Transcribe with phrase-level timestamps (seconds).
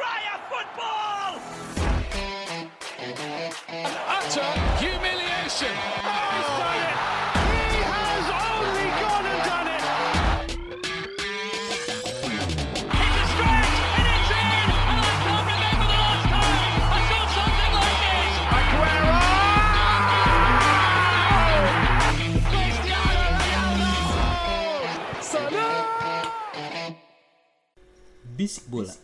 [0.00, 1.32] Raya football!
[4.16, 5.74] Utter humiliation.
[5.74, 6.96] He's done it.
[7.72, 9.82] He has only gone and done it.
[13.02, 14.68] It's a stretch and it's in!
[14.90, 18.32] And I can't remember the last time I saw something like this!
[18.58, 19.18] Aguero.
[22.50, 23.92] Cristiano Ronaldo!
[25.30, 25.82] Salah.
[28.38, 28.94] Bisik bola.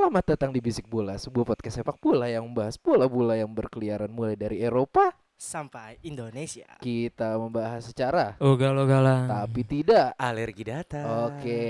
[0.00, 4.32] Selamat datang di Bisik Bola, sebuah podcast sepak bola yang membahas bola-bola yang berkeliaran mulai
[4.32, 5.12] dari Eropa.
[5.36, 6.64] sampai Indonesia.
[6.80, 9.28] Kita membahas secara, Ugal-ugalan.
[9.28, 10.16] tapi tidak.
[10.16, 11.28] Alergi data.
[11.28, 11.60] Oke,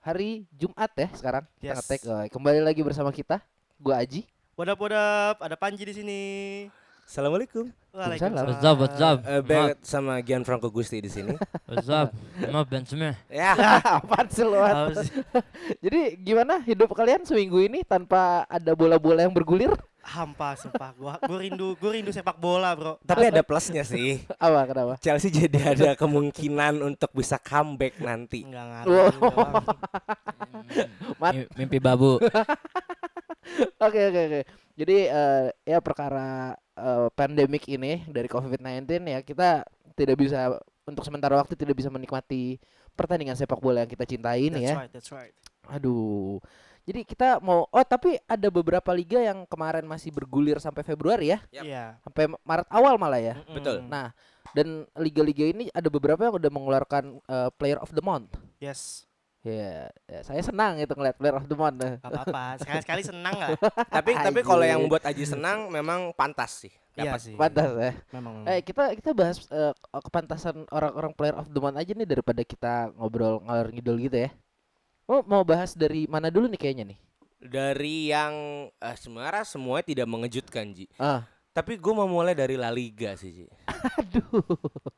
[0.00, 1.76] hari Jumat ya sekarang kita Yes.
[1.84, 2.00] ngetek.
[2.08, 3.44] Oh, Kembali lagi bersama kita,
[3.76, 4.24] gua Aji.
[4.56, 6.20] Wadap wadap, ada Panji di sini.
[7.06, 7.70] Assalamualaikum.
[7.94, 8.44] Waalaikumsalam.
[8.50, 9.18] What's up, what's up?
[9.24, 11.32] Eh, Bennett sama Gianfranco Gusti di sini.
[11.70, 12.10] What's up?
[12.44, 13.14] Maaf Ben semua.
[13.30, 13.54] ya.
[14.02, 14.58] Apaan sih lu?
[14.58, 15.00] Apa?
[15.86, 19.70] Jadi gimana hidup kalian seminggu ini tanpa ada bola-bola yang bergulir?
[20.02, 21.14] Hampa sumpah gua.
[21.22, 22.98] Gua rindu gua rindu sepak bola, Bro.
[23.00, 24.20] Tapi ada plusnya sih.
[24.36, 24.94] Apa kenapa?
[25.00, 28.44] Chelsea jadi ada kemungkinan untuk bisa comeback nanti.
[28.44, 29.10] Enggak ngaruh.
[29.22, 29.62] Wow.
[31.22, 31.32] Mat.
[31.32, 32.18] Mi- Mimpi babu.
[33.78, 34.40] Oke oke oke.
[34.76, 39.64] Jadi eh, ya perkara eh, pandemik ini dari COVID-19 ya kita
[39.96, 42.62] tidak bisa untuk sementara waktu tidak bisa menikmati
[42.94, 44.74] pertandingan sepak bola yang kita cintai ini That's ya.
[44.78, 45.34] right, that's right.
[45.66, 46.38] Aduh.
[46.86, 51.42] Jadi kita mau oh tapi ada beberapa liga yang kemarin masih bergulir sampai Februari ya,
[51.50, 51.64] Yap.
[51.66, 51.84] Iya.
[52.06, 53.34] sampai Maret awal malah ya.
[53.42, 53.54] Mm-mm.
[53.58, 53.76] Betul.
[53.90, 54.14] Nah,
[54.54, 58.38] dan liga-liga ini ada beberapa yang udah mengeluarkan eh, Player of the Month.
[58.62, 59.02] Yes.
[59.46, 61.78] Ya, ya, saya senang itu ngeliat Player of the Month.
[61.78, 62.58] Gak apa-apa.
[62.58, 63.54] Sekali-sekali senang lah.
[63.94, 66.74] Tapi tapi kalau yang membuat Aji senang memang pantas sih.
[66.98, 67.34] Iya Dapat sih.
[67.38, 67.92] Pantas ya.
[68.10, 68.42] Memang.
[68.42, 69.70] Eh kita kita bahas eh,
[70.02, 74.30] kepantasan orang-orang player of the month aja nih daripada kita ngobrol ngalor ngidul gitu ya.
[75.06, 76.98] Oh mau bahas dari mana dulu nih kayaknya nih?
[77.46, 78.34] Dari yang
[78.66, 80.90] eh, sebenarnya semuanya tidak mengejutkan Ji.
[80.98, 81.22] Ah,
[81.56, 83.46] Tapi gue mau mulai dari La Liga sih Ji.
[83.64, 84.44] aduh,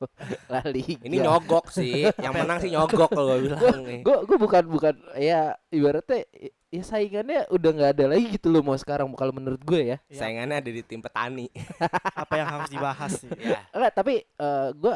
[0.53, 1.07] La Liga.
[1.07, 2.11] Ini nyogok sih.
[2.19, 4.03] Yang menang sih nyogok kalau gue bilang nih.
[4.03, 6.27] Gue gue bukan bukan ya ibaratnya
[6.69, 9.99] ya saingannya udah nggak ada lagi gitu loh mau sekarang kalau menurut gue ya.
[10.11, 10.19] Iya.
[10.19, 11.47] Saingannya ada di tim petani.
[12.27, 13.31] Apa yang harus dibahas sih?
[13.39, 13.63] ya.
[13.71, 14.95] Enggak tapi eh, gue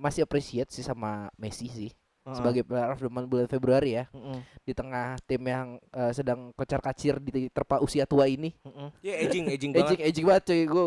[0.00, 1.92] masih appreciate sih sama Messi sih
[2.28, 4.42] Sebagai player of the month bulan Februari ya Mm-mm.
[4.60, 8.50] di tengah tim yang eh, sedang kocar kacir di terpa usia tua ini.
[8.62, 8.90] Mm-mm.
[8.98, 10.08] Ya aging aging Aging banget.
[10.10, 10.86] aging banget cuy gue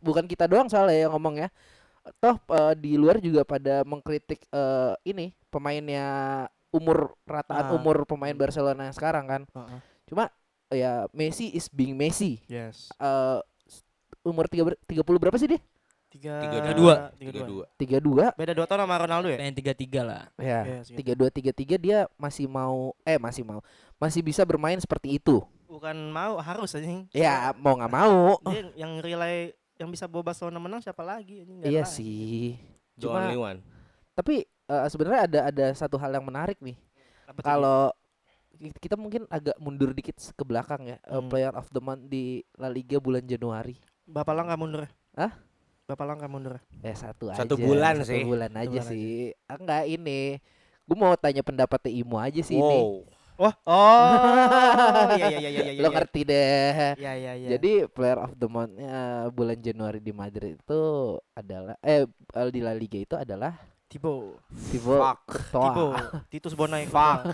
[0.00, 1.48] bukan kita doang soalnya yang ngomong ya
[2.16, 6.04] toh eh, di luar juga pada mengkritik eh, ini pemainnya
[6.68, 7.72] umur rataan Ah.
[7.72, 9.78] umur pemain Barcelona yang sekarang kan Heeh.
[10.04, 10.24] cuma
[10.68, 12.92] ya Messi is being Messi Yes.
[12.94, 13.40] Eh,
[14.20, 15.60] umur tiga ber- 30 berapa sih dia
[16.14, 16.94] Tiga, Tiga dua.
[17.12, 17.66] Tiga Tiga dua.
[18.06, 18.30] dua.
[18.30, 19.36] 32 Beda dua tahun sama Ronaldo ya?
[19.36, 20.22] Pengen tiga-tiga lah.
[20.36, 20.96] ya Yes, yes.
[20.96, 23.58] tiga dua tiga tiga dia masih mau eh masih mau
[23.96, 26.86] masih bisa bermain seperti itu Bukan mau, harus aja.
[27.10, 31.42] ya mau nggak mau Dia yang relay yang bisa bawa Barcelona menang siapa lagi?
[31.42, 31.90] Ini nggak iya ada lain.
[31.90, 32.54] sih
[32.94, 33.58] The Cuma- only one.
[34.14, 36.78] tapi eh, sebenarnya ada ada satu hal yang menarik nih
[37.40, 37.90] kalau
[38.54, 41.26] ki- kita mungkin agak mundur dikit ke belakang ya eh, Hmm.
[41.26, 43.82] player of the month di La Liga bulan Januari Gi?
[44.06, 44.86] Berapa langkah mundur?
[45.12, 45.32] Hah?
[45.84, 46.56] Berapa langkah mundur?
[46.80, 48.22] eh satu, Satu aja bulan satu sih.
[48.24, 48.88] bulan aja bulan aja.
[48.88, 50.40] sih Ah, enggak ini
[50.82, 53.04] gue mau tanya pendapatnya Imo aja sih ini Wow.
[53.34, 55.82] Wah, oh, iya iya iya iya iya.
[55.82, 57.48] lo ngerti deh Iya iya iya.
[57.52, 58.94] jadi player of the month-nya
[59.28, 60.82] bulan Januari di Madrid itu
[61.32, 63.58] adalah eh eh, di La Liga itu adalah
[63.94, 64.42] Tibo,
[64.74, 65.54] Thibaut Fuck.
[65.54, 65.86] Tibo,
[66.26, 66.82] Titus Bonai.
[66.90, 67.30] Fuck.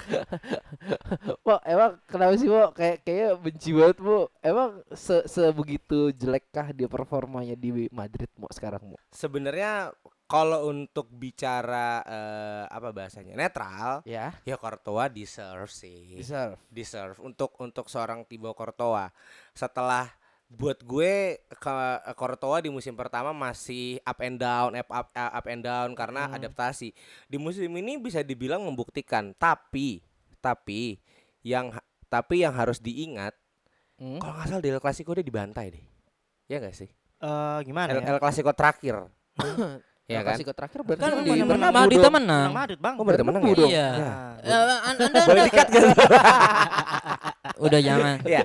[1.44, 2.68] Bo, emang kenapa sih, Bo?
[2.76, 4.28] Kayak kayak benci banget, Bu.
[4.44, 9.00] Emang se sebegitu jelekkah dia performanya di Madrid, Mo, sekarang, Mo?
[9.08, 9.88] Sebenarnya
[10.28, 16.12] kalau untuk bicara eh, apa bahasanya netral, Ya, ya Courtois deserve sih.
[16.12, 16.60] deserve.
[16.68, 19.08] Deserve untuk untuk seorang Thibaut Courtois.
[19.56, 20.12] Setelah
[20.50, 21.14] buat gue
[21.48, 21.74] ke
[22.12, 26.36] Courtois di musim pertama masih up and down, up up, up and down karena Hmm.
[26.36, 26.90] adaptasi.
[27.24, 30.02] Di musim ini bisa dibilang membuktikan, tapi
[30.38, 30.98] tapi
[31.40, 31.70] yang
[32.06, 33.32] tapi yang harus diingat
[33.94, 34.16] Hmm?
[34.16, 35.84] kalau nggak salah di El Clasico dia dibantai deh.
[36.46, 36.90] Ya nggak sih?
[37.20, 38.10] Eh gimana El, ya?
[38.10, 38.96] El Clasico terakhir.
[40.10, 40.34] ya kan?
[40.34, 42.10] Klasiko terakhir berarti Kan di menang- Madrid menang.
[42.50, 42.94] Menang Madrid, Bang.
[42.98, 43.54] Oh, berarti menang ya?
[43.62, 43.86] Iya.
[43.94, 45.84] Nah, Eh, an- anda, Boleh anda- dikat gak?
[47.60, 48.16] Udah jangan.
[48.26, 48.42] Iya.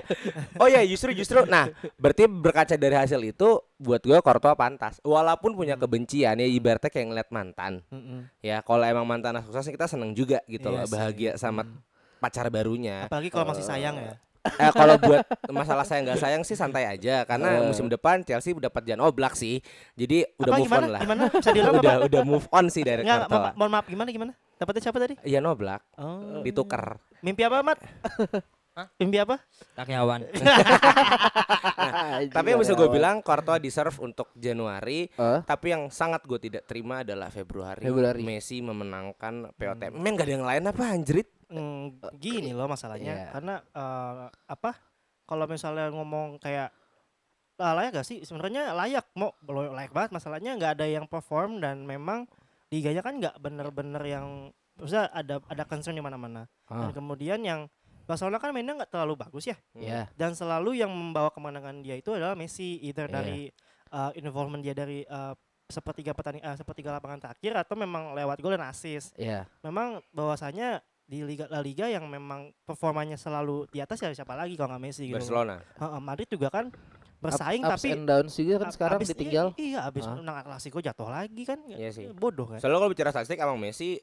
[0.56, 1.66] Oh ya justru justru nah
[1.96, 7.06] berarti berkaca dari hasil itu buat gue Courtois pantas walaupun punya kebencian ya ibaratnya kayak
[7.06, 8.28] ngeliat mantan mm-mm.
[8.38, 10.92] ya kalau emang mantan sukses kita seneng juga gitu Iya loh sih.
[10.92, 11.76] bahagia sama Mm.
[12.18, 14.14] pacar barunya Apalagi kalau masih sayang ya.
[14.46, 17.66] eh kalau buat masalah sayang nggak sayang sih santai aja karena Eh.
[17.66, 19.58] musim depan Chelsea udah dapat Jan Oblak sih
[19.92, 20.78] jadi udah Apa move gimana?
[20.78, 21.22] on lah Gimana?
[21.30, 22.06] Bisa diulang udah Bapak?
[22.06, 24.32] udah move on sih dari Courtois mohon maaf gimana gimana?
[24.56, 25.14] Dapatnya siapa tadi?
[25.22, 26.40] Jan Oblak Oh.
[26.40, 27.80] ditukar Mimpi apa, Mat?
[28.76, 28.92] Hah?
[29.00, 29.40] Mimpi apa?
[29.72, 30.28] Karyawan.
[32.36, 35.08] Tapi yang bisa gue bilang Courtois deserve untuk Januari.
[35.08, 35.40] Eh?
[35.48, 38.20] Tapi yang sangat gue tidak terima adalah Februari, Februari.
[38.20, 41.24] Messi memenangkan POTM Men gak ada yang lain apa anjrit?
[41.48, 43.16] Hmm, gini loh masalahnya.
[43.16, 43.28] Iya.
[43.32, 44.76] karena eh, apa?
[45.24, 46.68] Kalau misalnya ngomong kayak
[47.56, 48.28] ah, layak gak sih?
[48.28, 49.32] Sebenarnya layak mau
[49.72, 50.12] layak banget.
[50.12, 52.28] Masalahnya nggak ada yang perform dan memang
[52.68, 56.44] liganya kan nggak bener-bener yang maksudnya ada ada concern di mana-mana.
[56.68, 57.72] Dan Ah, kemudian yang
[58.06, 60.06] Barcelona kan mainnya nggak terlalu bagus ya Iya.
[60.14, 63.14] dan selalu yang membawa kemenangan dia itu adalah Messi either Iya.
[63.14, 63.40] dari
[63.90, 65.34] uh, involvement dia dari uh,
[65.66, 69.44] sepertiga pertanding uh, sepertiga lapangan terakhir atau memang lewat gol dan assist Iya.
[69.60, 74.54] memang bahwasanya di Liga La Liga yang memang performanya selalu di atas ya siapa lagi
[74.54, 75.14] kalau nggak Messi gitu.
[75.16, 76.66] Barcelona Heeh, Madrid juga kan
[77.16, 79.46] bersaing Up- ups tapi and downs juga kan ab- sekarang abis- ditinggal.
[79.52, 80.14] Iya, iya abis Ah.
[80.14, 81.58] menang Atletico jatuh lagi kan.
[81.64, 82.10] Iya sih.
[82.10, 82.58] Bodoh kan.
[82.58, 84.02] Soalnya kalau bicara statistik emang Messi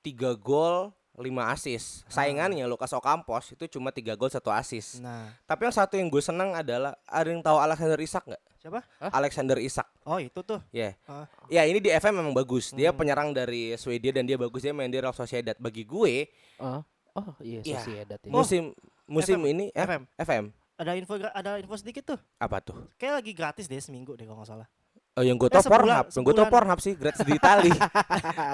[0.00, 5.60] 3 gol 5 assist Saingannya Lucas Ocampos itu cuma 3 gol 1 assist Nah, Tapi
[5.62, 8.42] yang satu yang gue seneng adalah Ada yang tahu Alexander Isak nggak?
[8.56, 8.80] siapa?
[9.08, 10.58] Alexander Isak Oh, itu tuh.
[10.70, 11.24] Ya Ah.
[11.46, 12.98] Ya ini di FM memang bagus Dia Hmm.
[12.98, 16.26] penyerang dari Swedia dan dia bagus Dia main di Real Sociedad Bagi gue
[16.56, 16.82] Oh,
[17.14, 17.78] oh iya Iya.
[17.78, 18.28] Sociedad ya.
[18.28, 18.74] musim
[19.04, 19.48] musim FM.
[19.48, 20.02] ini eh, FM.
[20.16, 20.44] FM
[20.74, 22.20] Ada info ada info sedikit tuh.
[22.34, 22.74] apa tuh?
[22.96, 24.68] Kayak lagi gratis deh seminggu deh kalau nggak salah.
[25.14, 26.50] Oh yang gue Eh, tau Pornhub, yang gue tau.
[26.50, 27.70] Pornhub sih gratis di Itali.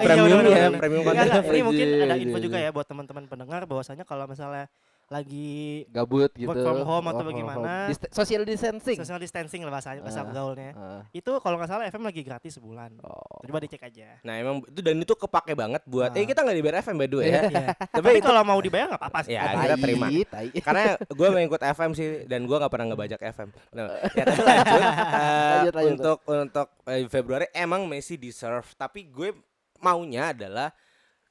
[0.01, 1.25] Iya, premium ya, premium konten.
[1.25, 2.45] ini mungkin Iya, ada iya, info iya.
[2.45, 4.69] juga ya buat teman-teman pendengar bahwasanya kalau misalnya
[5.11, 6.47] lagi Gabut gitu.
[6.47, 7.57] Work from home atau bagaimana.
[7.59, 7.89] home.
[7.91, 8.95] Dist- social distancing.
[8.95, 10.31] social distancing lah bahasanya bahasa Ah.
[10.31, 10.71] gaulnya.
[10.73, 11.01] Ah.
[11.11, 12.95] Itu kalau nggak salah FM lagi gratis sebulan.
[13.01, 13.43] Oh.
[13.43, 14.17] Coba dicek aja.
[14.21, 16.11] Nah emang itu dan itu kepake banget buat.
[16.11, 16.25] Eh Ah.
[16.25, 17.41] kita nggak dibayar FM by the way ya.
[17.43, 17.65] Iya.
[17.91, 19.31] Tapi Tapi itu- kalau mau dibayar nggak apa-apa sih.
[19.31, 20.07] Ya, Apa- kita terima.
[20.07, 20.47] Tai, tai.
[20.65, 23.49] Karena gue mengikut FM sih dan gue nggak pernah ngebajak FM.
[23.73, 23.85] Nah,
[24.17, 24.81] ya tapi lanjut.
[24.81, 25.91] Eh, Lanjut, lanjut.
[25.93, 28.65] untuk untuk eh, Februari emang Messi deserve.
[28.73, 29.35] Tapi gue
[29.77, 30.71] maunya adalah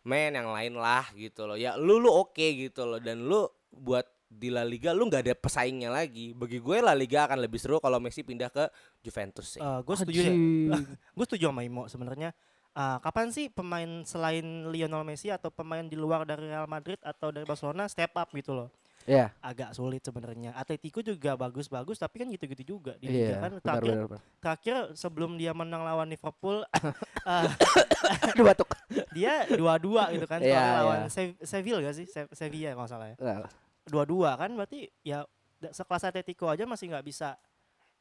[0.02, 1.54] main yang lain lah gitu loh.
[1.54, 5.34] Ya lu lu oke gitu loh dan lu buat di La Liga lu nggak ada
[5.34, 6.30] pesaingnya lagi.
[6.30, 8.70] Bagi gue La Liga akan lebih seru kalau Messi pindah ke
[9.02, 9.60] Juventus sih.
[9.60, 10.36] Eh, gue setuju deh.
[10.70, 10.86] Anjing.
[11.18, 12.30] Gue setuju sama Imo sebenarnya.
[12.70, 17.34] eh, kapan sih pemain selain Lionel Messi atau pemain di luar dari Real Madrid atau
[17.34, 18.70] dari Barcelona step up gitu loh?
[19.10, 19.26] Iya.
[19.40, 20.54] Agak sulit sebenarnya.
[20.54, 23.12] Atletico juga bagus-bagus tapi kan gitu-gitu juga di Iya.
[23.12, 23.50] liga kan.
[23.52, 24.06] Benar Terakhir, benar.
[24.08, 24.22] benar.
[24.38, 26.62] terakhir sebelum dia menang lawan Liverpool,
[27.26, 27.50] eh,
[28.30, 28.70] Aduh batuk.
[29.10, 31.08] dia dua-dua gitu kan Iya, soalnya lawan iya.
[31.08, 32.06] Sev- Seville gak sih?
[32.06, 33.16] Se- Sevilla kalau nggak salah ya.
[33.18, 33.38] Nah,
[33.84, 35.26] dua-dua kan berarti ya
[35.60, 37.34] sekelas Atletico aja masih nggak bisa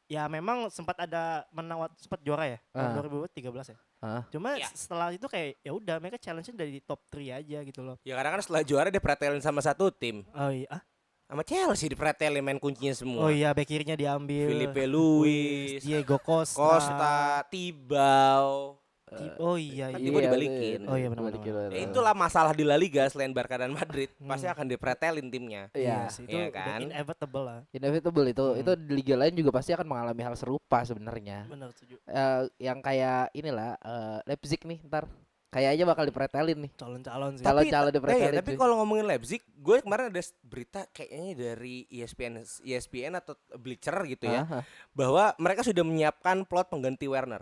[0.05, 2.93] ya memang sempat ada menang sempat juara ya Ah.
[2.95, 4.23] tahun 2013 ya Ah.
[4.27, 4.65] cuma Ya.
[4.71, 8.33] setelah itu kayak ya udah mereka challenge dari top 3 aja gitu loh Ya kadang
[8.33, 10.25] kan setelah juara dia pretelin sama satu tim.
[10.31, 10.81] oh iya ah,
[11.29, 13.21] Sama Chelsea dipretelin main kuncinya semua.
[13.21, 18.81] oh iya back kirinya diambil Filipe Luis, Diego Costa, Costa, Tibau.
[19.09, 20.79] Ti- oh iya Kan iya Tiba dibalikin.
[20.85, 24.25] Oh iya, benar, benar, Ya itulah masalah di La Liga selain Barca dan Madrid Hmm.
[24.25, 25.69] pasti akan dipretelin timnya.
[25.73, 26.09] Iya.
[26.09, 26.79] itu Iya udah kan?
[26.83, 28.45] inevitable lah Inevitable itu.
[28.47, 28.61] Hmm.
[28.61, 31.45] Itu di liga lain juga pasti akan mengalami hal serupa sebenarnya.
[31.45, 35.05] benar setuju Eh, yang kayak inilah eh, Leipzig nih ntar
[35.49, 36.71] kayaknya bakal dipretelin nih.
[36.73, 38.37] calon-calon sih Calon-calon Eh, dipretelin.
[38.37, 43.97] tapi kalau ngomongin Leipzig, gue kemarin ada berita kayaknya dari E ESPN ESPN atau Bleacher
[44.05, 44.63] gitu ya, Ah, ah.
[44.91, 47.41] bahwa mereka sudah menyiapkan plot pengganti Werner.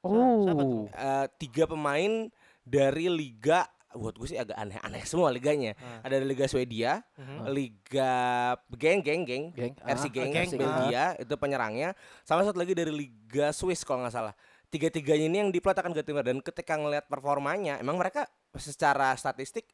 [0.00, 0.84] siapa tuh?
[0.84, 0.84] Oh.
[0.88, 2.30] Eh, tiga pemain
[2.62, 5.72] dari liga buat gue sih agak aneh-aneh semua liganya.
[5.74, 6.04] Ah.
[6.04, 7.48] Ada Liga Swedia, Mhm.
[7.48, 8.12] Liga
[8.70, 9.74] Geng Geng Geng, Geng.
[9.76, 14.12] RC Ah, Geng, Geng, Belgia itu penyerangnya, sama satu lagi dari Liga Swiss kalau nggak
[14.12, 14.34] salah.
[14.68, 19.64] Tiga-tiganya ini yang diplot akan ganti dan ketika ngelihat performanya, emang mereka secara statistik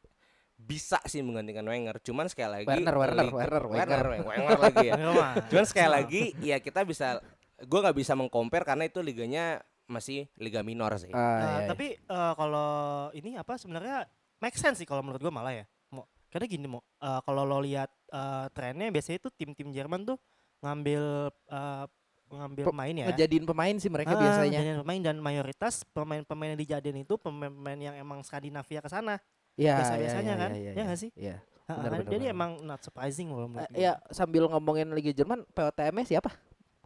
[0.55, 1.99] bisa sih menggantikan Wenger.
[1.99, 4.93] Cuman sekali lagi Werner, Werner, Werner, Werner, Wenger lagi ya.
[5.51, 7.19] Cuman sekali lagi ya kita bisa
[7.59, 11.11] gue nggak bisa mengcompare karena itu liganya masih liga minor sih.
[11.11, 11.67] Ah, Eh, iya, iya.
[11.69, 12.71] tapi eh, kalau
[13.11, 14.07] ini apa sebenarnya
[14.39, 15.65] make sense sih kalau menurut gua malah ya.
[15.91, 20.17] Mau karena gini mau eh, kalau lo lihat eh, trennya biasanya itu tim-tim Jerman tuh
[20.63, 21.03] ngambil
[21.51, 21.85] eh,
[22.27, 23.05] ngambil Pe- pemain ya.
[23.07, 24.57] ngejadiin pemain sih mereka Ah, biasanya.
[24.57, 29.21] ngejadiin pemain dan mayoritas pemain-pemain yang dijadiin itu pemain-pemain yang emang Skandinavia ke sana.
[29.55, 30.49] Iya, biasa-biasanya iya, kan?
[30.51, 31.11] iya, Ya nggak sih?
[31.15, 31.37] Iya.
[31.65, 32.35] Benar, benar, jadi benar.
[32.37, 36.29] emang not surprising loh menurut Eh, ya sambil ngomongin Liga Jerman, POTM siapa?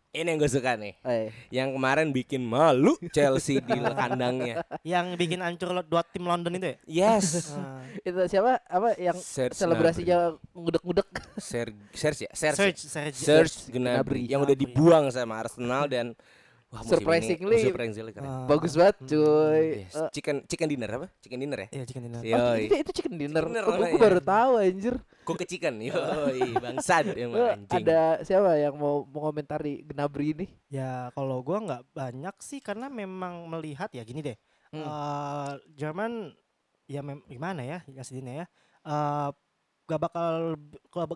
[0.09, 0.97] Ini yang gue suka nih.
[1.05, 4.65] Eh, Yang kemarin bikin malu Chelsea di kandangnya.
[4.81, 6.77] Yang bikin hancur dua tim London itu ya?
[7.13, 7.27] Yes.
[7.59, 8.57] Ah, itu siapa?
[8.65, 11.09] Apa yang Serge selebrasinya ngudek-ngudek?
[11.37, 12.57] Serge, Serge ya, Serge.
[12.57, 13.77] Serge, Serge, Serge Gnabry.
[13.77, 16.17] Gnabry yang udah dibuang sama Arsenal dan
[16.69, 18.25] wah Surprisingly, ini, surprisingly keren.
[18.25, 19.63] Ah, Bagus banget, hmm, cuy.
[19.83, 19.95] Yes.
[19.95, 21.07] Eh, Chicken chicken dinner apa?
[21.17, 21.67] Chicken dinner ya?
[21.71, 22.21] Iya, chicken dinner.
[22.21, 22.37] Yoi.
[22.37, 23.43] oh, itu, itu chicken dinner.
[23.43, 23.97] Dinner Oh, gua namanya.
[23.99, 24.95] baru tahu anjir.
[25.23, 25.75] Kok ke chicken?
[25.81, 27.81] Yoi, bangsat Eh, emang anjing.
[27.81, 30.45] ada siapa yang mau mengomentari Gnabry ini?
[30.67, 34.37] Ya kalau gua nggak banyak sih karena memang melihat ya gini deh.
[34.69, 34.85] Hmm.
[34.85, 36.29] eh Jerman
[36.85, 38.47] ya mem- gimana ya jelasinnya ya.
[38.83, 39.29] Eh
[39.85, 40.53] gak bakal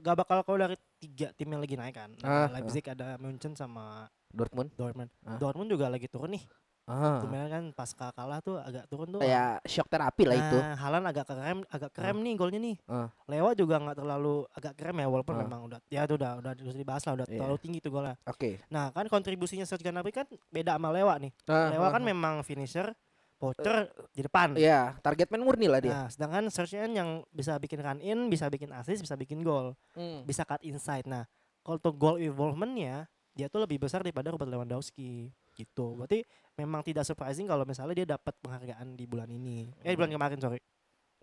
[0.02, 2.10] gak bakal kalau dari tiga tim yang lagi naik kan.
[2.20, 4.70] Ah, Leipzig ada Munchen sama Dortmund.
[4.74, 5.10] Dortmund.
[5.24, 5.38] Ah.
[5.38, 6.44] Dortmund juga lagi turun nih.
[6.84, 7.24] Ah.
[7.24, 9.24] Kemarin kan pasca kalah tuh agak turun tuh.
[9.24, 10.58] Kayak shock terapi lah itu.
[10.60, 12.76] Nah, Haaland agak krem, agak krem nih golnya nih.
[12.92, 13.08] Ah.
[13.32, 15.42] Lewa juga nggak terlalu agak krem ya walaupun Ah.
[15.48, 17.40] memang udah ya itu udah udah udah dibahas lah udah Iya.
[17.40, 18.20] terlalu tinggi tuh golnya.
[18.28, 18.60] Oke.
[18.68, 21.32] Nah, kan kontribusinya Serge Gnabry kan beda sama Lewa nih.
[21.48, 22.08] Ah, Lewa ah, kan ah.
[22.12, 22.92] memang finisher,
[23.40, 24.60] poacher di depan.
[24.60, 25.96] Iya, target man murni lah dia.
[25.96, 29.72] Nah, sedangkan Serge Gnabry yang bisa bikin run in, bisa bikin assist, bisa bikin gol,
[29.96, 30.28] Hmm.
[30.28, 31.08] bisa cut inside.
[31.08, 31.24] Nah,
[31.64, 35.98] kalau untuk goal involvementnya dia tuh lebih besar daripada Robert Lewandowski gitu.
[35.98, 36.22] Berarti
[36.54, 39.70] memang tidak surprising kalau misalnya dia dapat penghargaan di bulan ini.
[39.82, 40.62] Eh bulan kemarin sorry.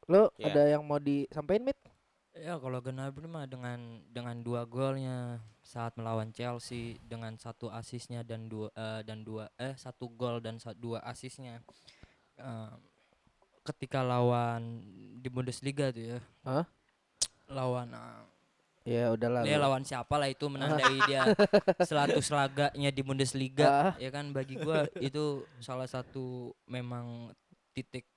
[0.06, 0.50] Lo Iya.
[0.50, 1.78] ada yang mau disampaikan, Mit?
[2.30, 8.46] Ya kalau Gnabry mah dengan dengan dua golnya saat melawan Chelsea dengan satu asisnya dan
[8.46, 11.58] dua eh, dan dua eh satu gol dan sa- dua asisnya
[12.38, 12.72] Eh,
[13.60, 14.80] ketika lawan
[15.18, 16.64] di Bundesliga tuh ya Hah?
[17.50, 18.22] lawan eh,
[18.82, 19.44] Ya udahlah.
[19.44, 19.68] ya lo.
[19.68, 21.28] lawan siapa lah itu menandai dia
[21.78, 23.92] seratus laganya di Bundesliga Ah.
[23.96, 25.24] ya kan bagi gua itu
[25.58, 27.28] salah satu memang
[27.70, 28.08] titik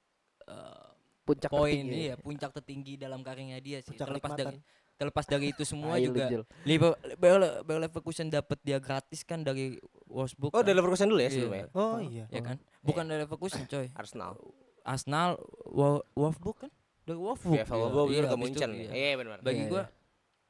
[0.46, 0.88] eh,
[1.22, 2.00] puncak poin tertinggi.
[2.02, 4.72] iya puncak tertinggi dalam karirnya dia sih Puncak terlepas dari kenikmatan.
[4.94, 6.44] terlepas dari itu semua Ayo, juga Lijul.
[6.64, 10.64] Liver- Bayer Bayer Leverkusen dapat dia gratis kan dari Wolfsburg Oh, kan?
[10.64, 11.34] dari Leverkusen dulu ya Iya.
[11.34, 11.66] sebelumnya.
[11.74, 12.26] Oh iya.
[12.30, 14.40] ya kan bukan dari Leverkusen coy Arsenal.
[14.82, 17.66] Arsenal Wo- Wolfsburg kan dari Wolfsburg iya.
[17.68, 18.70] Wolfsburg Iya, ke habis itu, Munchen.
[18.74, 18.92] iya.
[18.92, 19.38] Iya, benar.
[19.40, 19.84] bagi Iya, gua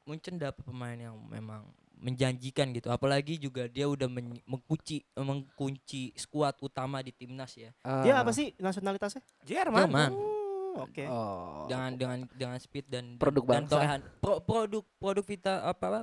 [0.04, 6.52] Munchen dapat pemain yang memang menjanjikan gitu apalagi juga dia udah men- mengkunci mengkunci skuad
[6.60, 8.20] utama di timnas ya Dia Ah.
[8.20, 9.24] apa sih nasionalitasnya?
[9.42, 9.80] Jerman.
[9.82, 10.12] Jerman
[10.74, 11.06] Oh, Oke.
[11.06, 11.64] Oh.
[11.64, 16.00] dengan dengan dengan speed dan Produk dan torehan pro- produk produk Vita apa, apa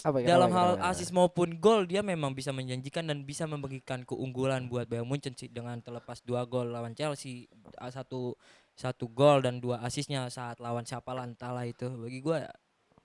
[0.00, 0.90] Apa ya, dalam apa ya, hal apa ya?
[0.94, 5.46] asis maupun gol dia memang bisa menjanjikan dan bisa memberikan keunggulan buat Bayern Munchen sih
[5.48, 7.44] dengan terlepas dua gol lawan Chelsea
[7.84, 8.38] satu
[8.78, 12.46] satu gol dan dua asisnya saat lawan siapa lah entahlah itu bagi gua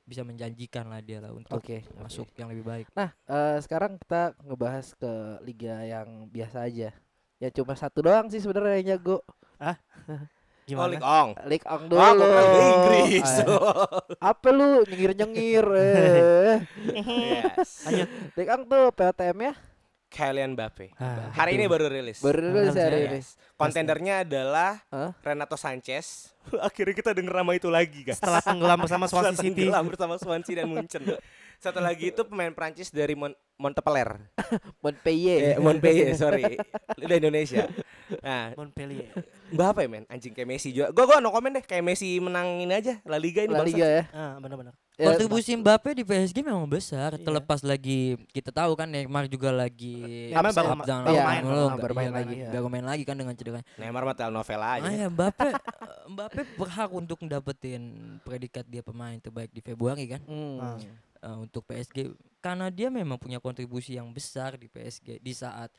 [0.03, 4.37] bisa menjanjikan lah dia lah untuk Oke, masuk yang lebih baik Nah, eh, sekarang kita
[4.43, 5.11] ngebahas ke
[5.41, 6.91] liga yang biasa aja.
[7.39, 9.17] Ya cuma satu doang sih sebenarnya yang jago.
[10.63, 10.95] Oh, Gimana?
[10.95, 11.29] Ligue Ong.
[11.51, 11.99] League Ong Oh, dulu.
[11.99, 13.31] aku kan Inggris.
[14.23, 16.55] Ah, apa lu nyengir-nyengir eh.
[16.95, 17.83] yes.
[17.83, 18.07] Lanjut.
[18.39, 19.53] League Ong tuh PLTM ya.
[20.13, 20.93] Kylian Mbappe.
[20.95, 21.33] Ah.
[21.33, 22.21] Hari ini baru rilis.
[22.21, 23.09] Baru rilis Ah, hari Yes.
[23.09, 23.19] ini.
[23.53, 25.11] Kontendernya adalah Hah?
[25.19, 26.29] Renato Sanchez.
[26.61, 28.21] Akhirnya kita denger nama itu lagi, guys.
[28.21, 29.57] Setelah tenggelam bersama Swansea Setelah City.
[29.65, 31.01] tenggelam bersama Swansea dan Munchen.
[31.59, 34.27] Satu lagi itu pemain Prancis dari Mon Montpellier.
[34.83, 35.55] Montpellier.
[35.55, 36.57] Eh, Montpellier, sorry.
[36.99, 37.69] Udah Indonesia.
[38.19, 39.13] Nah, Montpellier.
[39.53, 40.03] Mbak apa ya, men?
[40.09, 40.89] Anjing kayak Messi juga.
[40.91, 43.63] Gua gua no komen deh, kayak Messi menang ini aja La Liga ini La.
[43.63, 44.03] Liga ya.
[44.11, 44.73] Ah, benar-benar.
[44.93, 47.25] Ya, kontribusi Mbappe di PSG memang besar Iya.
[47.25, 51.01] terlepas lagi kita tahu kan Neymar juga lagi Neymar baru down
[51.81, 52.49] baru main iya, lagi, ya.
[52.53, 54.85] baru main lagi kan dengan cedera Neymar mah telenovela aja.
[54.85, 55.49] Ah ya Mbappe
[56.05, 57.81] Mbappe berhak untuk dapetin
[58.21, 60.59] predikat dia pemain terbaik di Februari kan Hmm.
[60.59, 60.77] Ah.
[61.19, 65.71] eh, untuk PSG karena dia memang punya kontribusi yang besar di PSG di saat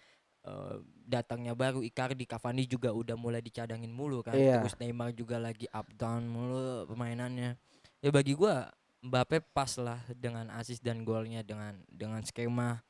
[0.42, 4.60] eh, datangnya baru Icardi Cavani juga udah mulai dicadangin mulu kan Iya.
[4.60, 7.56] terus Neymar juga lagi up down mulu permainannya
[7.98, 8.68] ya bagi gua
[9.00, 12.80] Mbappe pas lah dengan asis dan golnya dengan dengan skema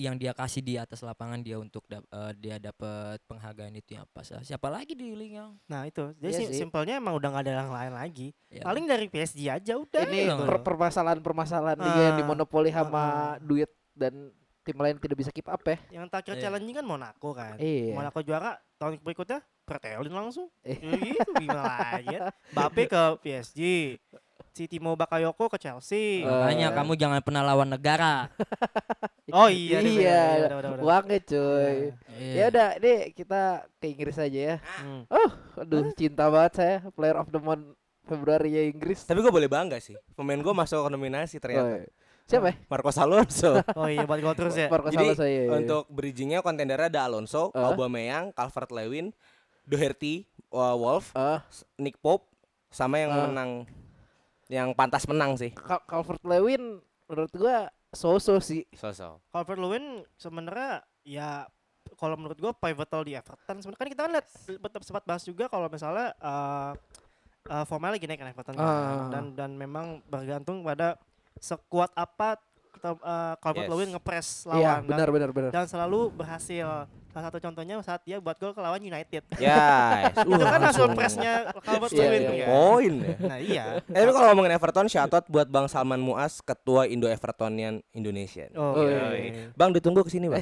[0.00, 4.08] yang dia kasih di atas lapangan dia untuk dap- eh, dia dapat penghargaan itu yang
[4.08, 4.40] pas lah.
[4.40, 6.16] siapa lagi di liga Nah, itu.
[6.16, 6.56] Jadi sih.
[6.56, 8.28] simpelnya emang udah gak ada yang lain lagi.
[8.48, 8.64] Ya.
[8.64, 10.00] Paling dari PSG aja udah.
[10.02, 10.42] Ini gitu.
[10.42, 12.18] per- permasalahan-permasalahan liga yang Ah.
[12.18, 13.30] dimonopoli sama Ah.
[13.38, 15.76] duit dan tim lain tidak bisa keep up ya.
[15.90, 16.42] Yang terakhir Iya.
[16.42, 17.56] challenging kan Monaco kan.
[17.56, 17.92] Iya.
[17.92, 20.48] Monaco juara tahun berikutnya pretelin langsung.
[20.62, 20.76] Eh.
[20.78, 22.16] Ya gitu gimana lagi.
[22.50, 23.60] Mbappe ke PSG.
[24.50, 26.20] Si Timo Bakayoko ke Chelsea.
[26.20, 26.26] Eh.
[26.26, 28.26] makanya kamu jangan pernah lawan negara
[29.30, 30.70] Oh iya, deh, iya, iya, udah.
[30.82, 31.94] uangnya cuy.
[32.18, 32.34] Iya.
[32.34, 33.42] Ya udah, ini kita
[33.78, 34.56] ke Inggris aja ya.
[34.82, 35.06] Hmm.
[35.54, 39.06] Aduh, cinta banget saya player of the month Februari ya Inggris.
[39.06, 39.94] Tapi gue boleh bangga sih.
[40.12, 41.86] Pemain gue masuk ke nominasi Oh, ternyata.
[42.26, 42.54] siapa ya?
[42.66, 43.62] Marcos Alonso.
[43.78, 44.66] Oh iya buat gol terus ya.
[44.66, 45.50] Marcos Jadi Alonso, iya, iya.
[45.56, 47.70] untuk bridgingnya kontendernya ada Alonso, Ah.
[47.70, 49.14] Aubameyang, Calvert Lewin,
[49.62, 52.26] Doherty, uh, Wolf, Ah, Nick Pope,
[52.68, 53.30] sama yang Ah.
[53.30, 53.62] menang,
[54.50, 55.54] yang pantas menang sih.
[55.54, 57.56] Cal- Calvert Lewin menurut gua
[57.88, 58.66] so-so sih.
[58.74, 59.22] Sosok.
[59.30, 59.84] Calvert Lewin
[60.16, 61.46] sebenarnya ya
[61.94, 63.56] kalau menurut gua pivotal di Everton.
[63.58, 66.70] Sebenarnya kan kita kan lihat sempat sempat bahas juga kalau misalnya eh
[67.46, 68.66] eh, formnya lagi naik kan Everton kan.
[68.66, 69.08] Ah.
[69.08, 70.98] dan dan memang bergantung pada
[71.36, 72.36] sekuat apa
[72.70, 73.72] kita eh, Calvert Yes.
[73.72, 75.50] Lewin ngepres Iya, lawan dan, benar benar benar.
[75.50, 76.90] dan selalu berhasil.
[77.10, 79.22] Salah satu contohnya saat dia buat gol ke lawan United.
[79.36, 79.66] Ya,
[80.30, 82.40] itu kan hasil presnya Calvert Iya, Lewin iya, tuh iya.
[82.40, 82.46] ya.
[82.48, 83.14] Poin ya.
[83.20, 83.64] Nah iya.
[83.90, 88.46] Eh, tapi kalau ngomongin Everton, shoutout buat Bang Salman Muas, ketua Indo Evertonian Indonesia.
[88.54, 89.10] Oh, Oh, iya.
[89.12, 89.50] iya.
[89.52, 90.38] Bang ditunggu ke sini, Bang.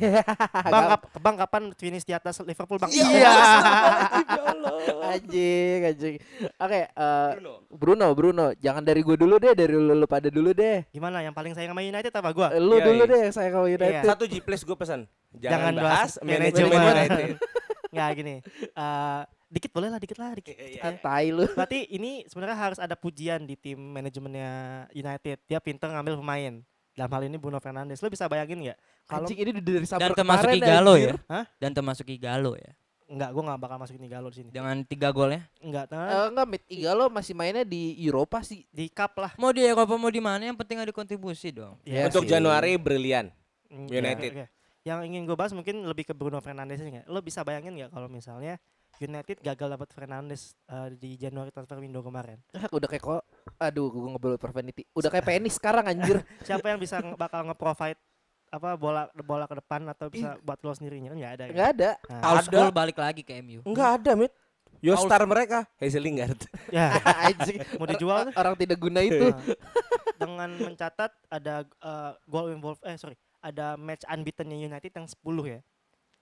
[0.62, 2.90] Bang, kap- bang kapan finish di atas Liverpool bang?
[2.90, 3.32] Iya.
[5.14, 6.14] anjing, anjing.
[6.58, 7.30] Oke, eh,
[7.70, 10.84] Bruno, Bruno, jangan dari gue dulu deh, dari lu, lu pada dulu deh.
[10.90, 12.48] Gimana yang paling sayang sama United apa gua?
[12.56, 13.12] Lu Iya, dulu iya.
[13.12, 14.04] deh yang saya kalau United.
[14.04, 15.00] Satu G Plus gue pesan.
[15.36, 16.78] Jangan, Jangan bahas manajemen.
[16.78, 17.30] United.
[17.94, 18.34] Nggak gini.
[18.76, 20.54] eh, dikit boleh lah, dikit lah, dikit.
[20.54, 21.48] Iya, Kan tai lu.
[21.56, 24.50] Berarti ini sebenarnya harus ada pujian di tim manajemennya
[24.92, 25.38] United.
[25.48, 26.54] Dia pinter ngambil pemain.
[26.98, 28.02] Dalam hal ini Bruno Fernandes.
[28.02, 28.78] Lu bisa bayangin nggak?
[29.06, 31.14] Kalau ini dari Dan summer termasuk Igalo ya.
[31.30, 31.46] Hah?
[31.56, 32.74] Dan termasuk Igalo ya.
[33.08, 34.48] Enggak, gua nggak bakal masukin Igalo di sini.
[34.48, 35.42] Dengan tiga golnya.
[35.58, 38.68] Enggak, nah, Eh, enggak, Mit Igalo masih mainnya di Eropa sih.
[38.68, 39.32] di cup lah.
[39.34, 41.80] Mau di Eropa mau di mana yang penting ada kontribusi dong.
[41.82, 42.30] Iya Untuk sih.
[42.30, 43.32] Januari brilian.
[43.68, 44.32] United.
[44.32, 44.46] oke, oke.
[44.80, 47.04] Yang ingin gue bahas mungkin lebih ke Bruno Fernandes nggak?
[47.06, 48.56] Lo bisa bayangin nggak kalau misalnya
[48.98, 52.40] United gagal dapat Fernandes eh, di Januari transfer window kemarin?
[52.50, 53.22] Ah, udah kayak kok
[53.58, 54.88] aduh gue ngebel Profanity.
[54.92, 56.24] Udah kayak penis sekarang anjir.
[56.48, 58.00] Siapa yang bisa bakal nge-provide
[58.48, 61.12] apa bola bola ke depan atau bisa buat gol sendirinya?
[61.12, 61.44] Nggak ada.
[61.44, 61.50] ya?
[61.52, 61.90] Enggak ada.
[62.08, 63.60] Nah, Paul balik lagi ke MU.
[63.64, 64.32] Enggak ada, Mit.
[64.78, 66.38] Yo star mereka Hazel Lingard.
[66.74, 66.94] ya,
[67.26, 67.58] anjing.
[67.80, 68.30] mau dijual.
[68.34, 69.34] Orang tidak guna itu.
[69.34, 69.42] Nah,
[70.22, 75.60] dengan mencatat ada eh, goal involve eh sorry ada match unbeatennya United yang 10 ya.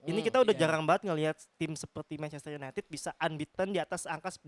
[0.05, 0.61] Ini Hmm, kita udah iya.
[0.61, 4.45] jarang banget ngelihat tim seperti Manchester United bisa unbeaten di atas angka 10.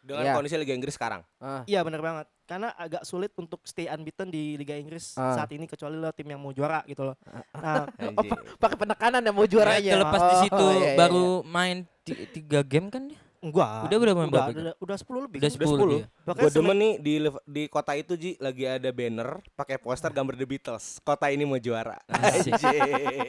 [0.00, 0.32] Dengan Iya.
[0.32, 1.20] kondisi Liga Inggris sekarang.
[1.36, 2.26] Ah, Iya benar banget.
[2.42, 5.34] Karena agak sulit untuk stay unbeaten di Liga Inggris Ah.
[5.34, 7.16] saat ini kecuali lo tim yang mau juara gitu loh.
[7.52, 8.30] Nah, Anjing.
[8.56, 9.82] pakai penekanan yang mau juaranya.
[9.82, 13.20] Ya, terlepas di Oh, situ iya, iya, baru main ti- tiga game kan dia.
[13.38, 13.84] enggak.
[13.84, 14.50] Udah udah main udah, berapa?
[14.50, 15.38] udah, udah 10 lebih.
[15.38, 15.56] Udah kan?
[15.56, 15.90] 10 10.
[15.92, 16.04] dia.
[16.24, 17.14] Makanya Gue semen- demen nih di
[17.46, 20.98] di kota itu Ji lagi ada banner pakai poster gambar The Beatles.
[21.00, 22.00] Kota ini mau juara.
[22.08, 22.56] Anjing.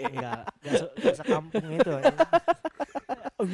[0.07, 1.91] enggak, enggak, se- enggak sekampung itu.
[3.39, 3.47] Oh.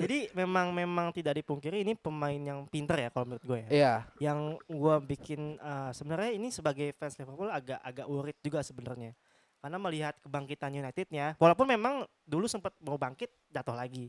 [0.00, 3.68] Jadi memang memang tidak dipungkiri ini pemain yang pinter ya kalau menurut gue ya.
[3.68, 3.94] Iya.
[4.18, 9.12] Yang gue bikin eh, sebenarnya ini sebagai fans Liverpool agak agak worried juga sebenarnya.
[9.60, 14.08] Karena melihat kebangkitan Unitednya, walaupun memang dulu sempat mau bangkit jatuh lagi.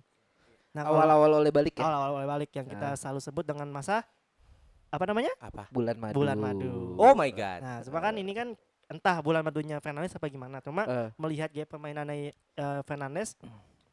[0.71, 1.83] Nah, Awal-awal oleh balik ya.
[1.83, 2.95] awal-awal balik yang kita Ah.
[2.95, 4.07] selalu sebut dengan masa
[4.87, 5.27] apa namanya?
[5.37, 5.67] Apa?
[5.67, 6.15] Bulan madu.
[6.15, 6.95] Bulan madu.
[6.95, 7.59] Oh my god.
[7.59, 8.55] Nah, cuma kan ini kan
[8.87, 10.59] entah bulan madunya Fernandes apa gimana.
[10.59, 13.35] Cuma Eh, melihat gaya permainannya eh, Fernandes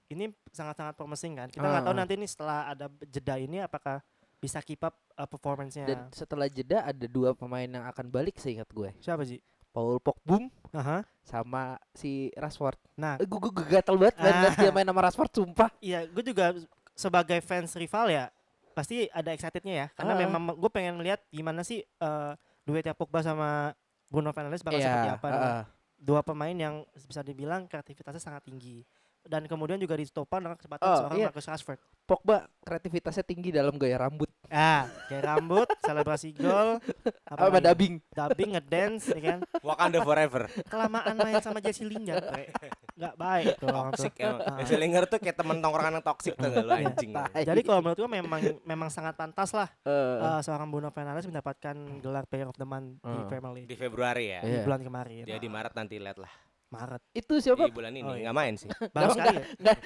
[0.09, 1.49] ini sangat-sangat promising kan.
[1.49, 1.99] Kita nggak tahu Ah.
[1.99, 4.01] nanti nih setelah ada jeda ini apakah
[4.39, 5.85] bisa keep up uh, performance-nya.
[5.85, 8.95] dan setelah jeda ada dua pemain yang akan balik seingat gue.
[8.99, 9.43] Siapa sih?
[9.69, 10.39] Paul Pogba
[10.73, 11.05] Aha.
[11.21, 12.79] sama si Rashford.
[12.95, 14.55] Nah, Eh, gue gue gatel banget Ah.
[14.55, 15.71] dia main sama Rashford sumpah.
[15.79, 16.55] iya, gue juga
[16.95, 18.25] sebagai fans rival ya
[18.73, 19.87] pasti ada excitednya ya.
[19.93, 20.19] Karena Ah.
[20.19, 23.75] memang gue pengen melihat gimana sih uh, duetnya Pogba sama
[24.07, 25.29] Bruno Fernandes bakal seperti apa.
[25.29, 25.63] heeh.
[25.99, 28.87] Dua pemain yang bisa dibilang kreativitasnya sangat tinggi.
[29.29, 31.27] Dan kemudian juga ditopang dengan kecepatan Oh, seorang iya.
[31.29, 31.79] Marcus Rashford.
[32.03, 34.33] Pogba kreativitasnya tinggi dalam gaya rambut.
[34.49, 36.81] Ah, kayak rambut, selebrasi gol,
[37.23, 37.69] Apa lagi?
[37.69, 37.95] dubbing?
[38.09, 39.39] dubbing, ngedance, ya kan.
[39.69, 40.49] Wakanda forever.
[40.65, 42.49] Kelamaan main sama Jesse Lingard, Bre.
[42.97, 44.09] nggak baik tuh orang tuh.
[44.09, 44.41] Toxic emang.
[44.41, 44.57] Ah.
[44.57, 46.89] Hazel Lingard tuh kayak temen tongkrongan yang toxic tuh gak lu Iya.
[46.89, 47.11] anjing.
[47.45, 51.77] Jadi kalau menurut gua memang memang sangat pantas lah Eh, eh, seorang Bruno Fernandes mendapatkan
[52.01, 53.29] gelar Player of the Month di Hmm.
[53.29, 54.41] Premier League Di Februari ya.
[54.41, 54.65] di Iya.
[54.65, 55.23] bulan kemarin.
[55.23, 56.33] Dia di Maret nanti lihat lah.
[56.69, 57.01] Maret.
[57.13, 57.65] itu siapa?
[57.65, 58.29] Di bulan ini Oh, iya.
[58.29, 58.69] nggak main sih.
[58.95, 59.45] Baru sekali ya.
[59.59, 59.79] Nggak,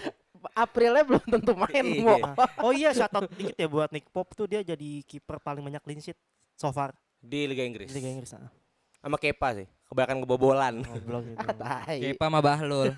[0.52, 2.02] Aprilnya belum tentu main Iya.
[2.02, 2.16] Mo.
[2.60, 5.78] Oh iya, shout out dikit ya buat Nick Pope tuh dia jadi kiper paling banyak
[5.80, 6.18] clean sheet
[6.52, 7.86] so far Di Liga Inggris.
[7.86, 8.34] di Liga Inggris.
[8.34, 8.50] Ah.
[8.98, 9.66] Sama Kepa sih.
[9.84, 10.74] Kebanyakan kebobolan.
[10.80, 11.38] Goblok gitu.
[11.62, 11.98] Tai.
[12.00, 12.90] Kepa sama Bahlul.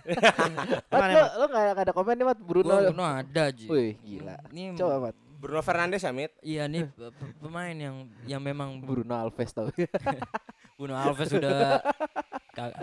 [0.90, 2.68] Mat, lo, lo gak, gak ada komen nih Mat Bruno.
[2.70, 3.66] Gua Bruno ada Ji.
[3.66, 4.36] Wih gila.
[4.48, 6.32] Ini Coba Mat Bruno Fernandes ya, Mit?
[6.40, 9.68] Iya nih pe- pe- pemain yang yang memang Bruno Alves tau.
[10.74, 11.78] Bruno Alves sudah
[12.56, 12.74] ka-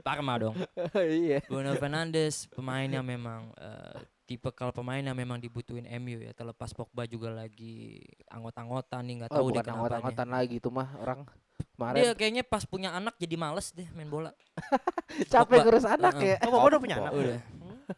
[0.00, 0.56] Parma dong.
[0.98, 1.38] iya.
[1.44, 6.70] Bruno Fernandes pemain yang memang eh, tipe kalau pemain yang memang dibutuhin MU ya terlepas
[6.70, 7.98] Pogba juga lagi
[8.28, 11.20] anggot-anggotan nih nggak tahu Oh, deh kenapa anggotan-anggotan lagi tuh mah orang
[11.72, 14.34] kemarin Dia kayaknya pas punya anak jadi males deh main bola.
[15.32, 16.36] capek ngurus anak Heeh.
[16.36, 16.46] ya.
[16.46, 17.12] Oh, Pogba udah punya anak.
[17.12, 17.38] Udah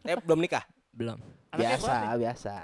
[0.06, 0.64] Eh, belum nikah.
[0.90, 1.18] belum.
[1.50, 2.54] Anaknya Biasa, biasa.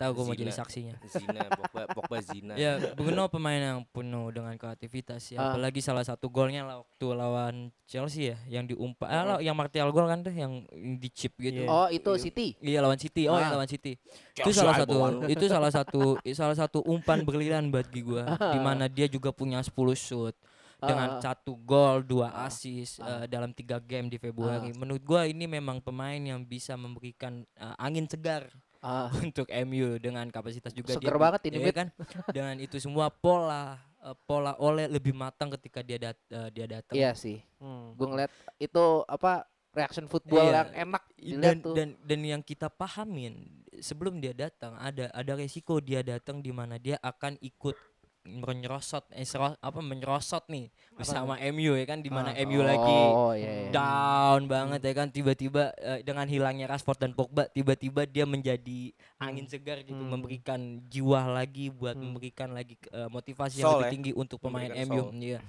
[0.00, 0.96] Tahu gue mau jadi saksinya.
[1.04, 2.56] Zina, Pogba, Pogba Zina.
[2.56, 5.36] Ya, Bruno pemain yang penuh dengan kreativitas ya.
[5.36, 5.52] Ah.
[5.52, 9.92] Apalagi salah satu golnya lah waktu lawan Chelsea ya, yang diumpan, ah, lah, yang Martial
[9.92, 11.62] gol kan tuh yang di chip gitu.
[11.62, 11.68] Iya.
[11.68, 12.56] Oh, itu City.
[12.64, 13.28] Iya lawan City.
[13.28, 13.44] Oh, Ah.
[13.44, 14.00] yang lawan City.
[14.00, 14.96] itu Chelsea salah aja satu
[15.28, 19.92] itu salah satu salah satu umpan berlian bagi gua di mana dia juga punya 10
[19.92, 20.32] shoot
[20.80, 20.88] Ah.
[20.88, 24.72] dengan satu gol, dua assist eh, dalam tiga game di Februari.
[24.72, 28.48] Menurut gua ini memang pemain yang bisa memberikan eh, angin segar
[28.80, 31.76] Ah, untuk MU dengan kapasitas juga Seger dia banget ini, Mit.
[31.76, 31.88] kan
[32.36, 36.96] dengan itu semua pola eh, pola oleh lebih matang ketika dia dat eh, dia datang
[36.96, 37.44] iya sih.
[37.60, 37.92] Hmm.
[37.92, 39.44] Gue ngeliat itu apa
[39.76, 40.56] reaction football Iya.
[40.64, 41.02] yang enak
[41.44, 41.74] dan tuh.
[41.76, 46.80] dan dan yang kita pahamin sebelum dia datang ada ada resiko dia datang di mana
[46.80, 47.76] dia akan ikut
[48.22, 52.40] menyerosot eh, sero- apa menyerosot nih bersama MU ya kan di mana Ah.
[52.40, 53.64] MU lagi Oh iya.
[53.64, 53.70] iya.
[53.70, 59.44] down banget ya kan tiba-tiba eh, dengan hilangnya Rashford dan Pogba tiba-tiba dia menjadi angin
[59.44, 60.12] segar gitu Hmm.
[60.12, 62.12] memberikan jiwa lagi buat Hmm.
[62.12, 63.92] memberikan lagi eh, motivasi yang Soul lebih ya?
[63.92, 65.04] tinggi untuk pemain Memberikan MU.
[65.16, 65.40] Iya.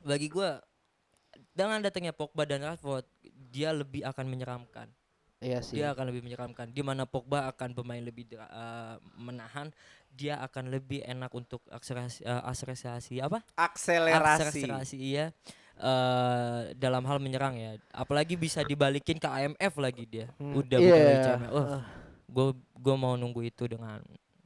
[0.00, 0.60] bagi gua
[1.50, 3.02] dengan datangnya Pogba dan Rashford
[3.50, 4.86] dia lebih akan menyeramkan
[5.44, 5.76] Iya sih.
[5.76, 9.68] dia akan lebih menyeramkan di mana Pogba akan bermain lebih eh, menahan
[10.10, 14.64] dia akan lebih enak untuk akselerasi eh, akselerasi apa Akselerasi.
[14.64, 15.26] akselerasi iya
[15.76, 20.54] eh dalam hal menyerang ya apalagi bisa dibalikin ke AMF lagi dia Hmm.
[20.56, 20.86] udah Iya.
[20.88, 21.50] bukan CMF.
[21.50, 21.82] Wah,
[22.26, 23.98] gue gue mau nunggu itu dengan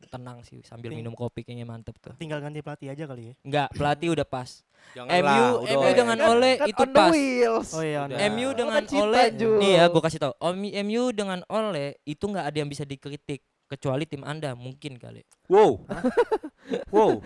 [0.09, 3.35] tenang sih sambil Ting- minum kopi kayaknya mantep tuh Tinggal ganti pelatih aja kali ya.
[3.41, 4.51] enggak pelatih udah pas
[4.97, 5.95] Janganlah, MU udah MU oleh.
[5.95, 7.69] dengan Kan- Ole kan itu on the pas wheels.
[7.71, 8.01] Oh iya.
[8.05, 8.19] Udah.
[8.29, 9.57] MU dengan kan cinta, Ole Jul.
[9.59, 10.33] nih ya gue kasih tau
[10.81, 15.85] MU dengan Ole itu nggak ada yang bisa dikritik kecuali tim anda mungkin kali Wow.
[16.91, 17.21] wow.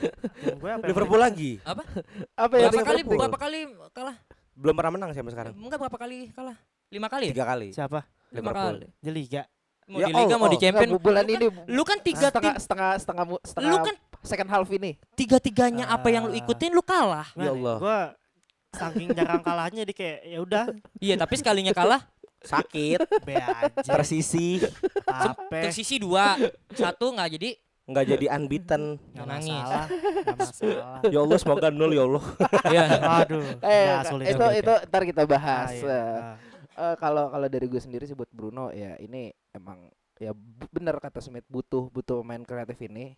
[0.80, 1.62] Liverpool lagi.
[1.62, 1.82] apa
[2.34, 3.58] Apa ya berapa kali berapa kali
[3.90, 4.16] kalah
[4.52, 5.54] Belum pernah menang sampai sekarang.
[5.54, 7.68] enggak berapa kali kalah lima kali ya Tiga kali.
[7.70, 8.00] Siapa?
[8.30, 8.76] lima Liverpool.
[8.80, 9.42] kali Di Liga.
[9.84, 11.98] Mau Ya di liga mau Allah, di champion Enggak, bulan Lu kan- ini lu kan
[12.00, 14.90] tiga setengah tim setengah setengah setengah lu kan second half ini.
[15.12, 16.38] tiga tiganya apa yang lu Ah.
[16.38, 17.76] ikutin lu kalah Ya Allah.
[17.76, 18.00] Gue
[18.72, 20.64] saking jarang kalahnya di kayak ya udah
[20.96, 22.00] iya tapi sekalinya kalah
[22.40, 22.98] Sakit.
[23.26, 23.70] be aja.
[23.92, 24.58] Tersisi.
[25.04, 25.62] Apa?
[25.62, 26.34] tersisi dua
[26.70, 27.50] satu nggak jadi
[27.82, 28.82] Nggak jadi unbeaten.
[29.10, 29.58] Nggak nangis.
[29.58, 29.86] masalah.
[29.90, 30.98] Nggak masalah.
[31.12, 32.24] Ya Allah semoga nol ya Allah.
[32.64, 32.84] Iya.
[33.20, 33.42] Aduh.
[33.60, 35.68] Eh, sulit itu itu ntar kita bahas.
[35.68, 35.90] Ah, iya.
[35.92, 36.18] Eh,
[36.82, 39.86] Eh, kalau kalau dari gue sendiri sih buat Bruno ya ini emang
[40.18, 40.34] ya
[40.66, 43.14] bener kata Smith butuh butuh pemain kreatif ini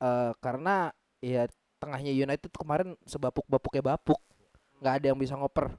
[0.00, 0.88] eh karena
[1.20, 1.44] ya
[1.76, 4.16] tengahnya United tuh kemarin sebapuk-bapuknya bapuk
[4.80, 5.76] nggak ada yang bisa ngoper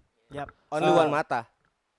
[0.69, 1.01] Only Ah.
[1.05, 1.41] one mata.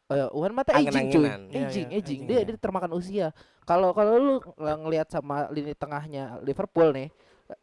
[0.07, 1.27] Eh, Uwan mata aging cuy.
[1.27, 1.89] Iya, aging, iya, aging.
[1.91, 2.45] aging, Dia iya.
[2.47, 3.27] dia termakan usia.
[3.67, 7.09] Kalau kalau lu ng- ngelihat sama lini tengahnya Liverpool nih,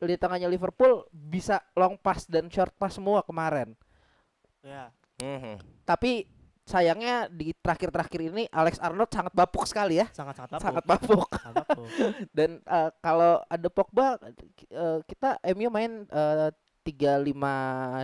[0.04, 3.72] lini tengahnya Liverpool bisa long pass dan short pass semua kemarin.
[4.60, 4.92] Ya.
[5.24, 5.64] Mhm.
[5.88, 6.28] Tapi
[6.64, 10.60] sayangnya di terakhir-terakhir ini Alex Arnold sangat bapuk sekali ya, apa?
[10.60, 11.28] sangat bapuk.
[11.36, 11.88] Sangat bapuk.
[12.38, 14.16] Dan eh, kalau ada Pogba,
[14.66, 16.50] eh, kita MU main eh,
[16.84, 17.56] tiga lima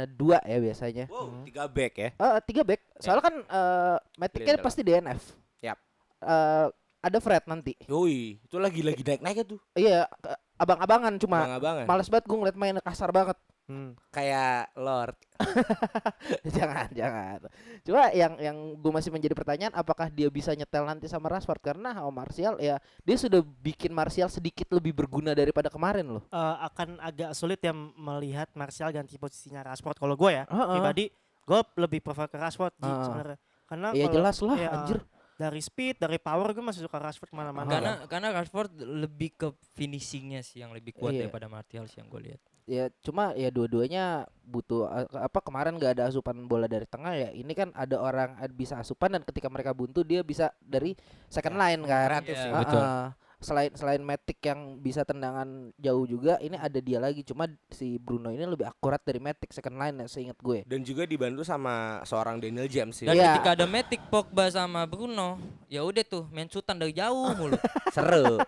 [0.08, 1.06] dua ya biasanya.
[1.08, 2.10] Wow, tiga back ya.
[2.14, 2.82] Eh, tiga back.
[3.00, 4.66] Soalnya kan eh Matic kan Lindelof.
[4.68, 5.22] pasti DNF.
[5.60, 5.78] Yap.
[6.20, 6.68] Eh,
[7.00, 7.80] ada Fred nanti.
[7.88, 9.60] Yoi, itu lagi lagi naik naiknya tuh.
[9.72, 11.86] Iya, ke- abang-abangan cuma Abang-abangan.
[11.88, 13.40] males banget gue ngeliat mainnya kasar banget.
[13.70, 13.94] Hmm.
[14.10, 15.14] Kayak Lord.
[16.58, 17.40] jangan, jangan.
[17.86, 21.94] Cuma yang yang gue masih menjadi pertanyaan apakah dia bisa nyetel nanti sama Rashford karena
[21.94, 26.24] sama Martial ya dia sudah bikin Martial sedikit lebih berguna daripada kemarin loh.
[26.28, 30.70] Eh, akan agak sulit ya melihat Martial ganti posisinya Rashford kalau gue ya Heeh.
[30.74, 31.06] pribadi
[31.46, 33.06] gue lebih prefer ke Rashford Ji, Heeh.
[33.06, 34.98] sebenarnya karena Ya jelas lah ya, anjir.
[35.34, 39.48] dari speed dari power gue masih suka Rashford ke mana-mana karena karena Rashford lebih ke
[39.74, 41.26] finishingnya sih yang lebih kuat Iya.
[41.26, 45.98] daripada Martial sih yang gue lihat Ya cuma ya dua-duanya butuh eh, apa kemarin gak
[45.98, 47.30] ada asupan bola dari tengah ya.
[47.34, 50.94] Ini kan ada orang bisa asupan dan ketika mereka buntu dia bisa dari
[51.26, 52.06] second line kan.
[52.14, 52.46] kreatif sih.
[52.46, 52.62] Heeh.
[52.62, 52.84] betul.
[53.40, 57.24] Selain selain Matic yang bisa tendangan jauh juga, ini ada dia lagi.
[57.24, 60.68] Cuma si Bruno ini lebih akurat dari Matic second line ya seingat gue.
[60.68, 63.08] Dan juga dibantu sama seorang Daniel James sih.
[63.08, 63.40] dan Iya.
[63.40, 65.40] ketika ada Matic Pogba sama Bruno
[65.72, 67.56] ya udah tuh main shootan dari jauh mulu
[67.96, 68.44] Seru.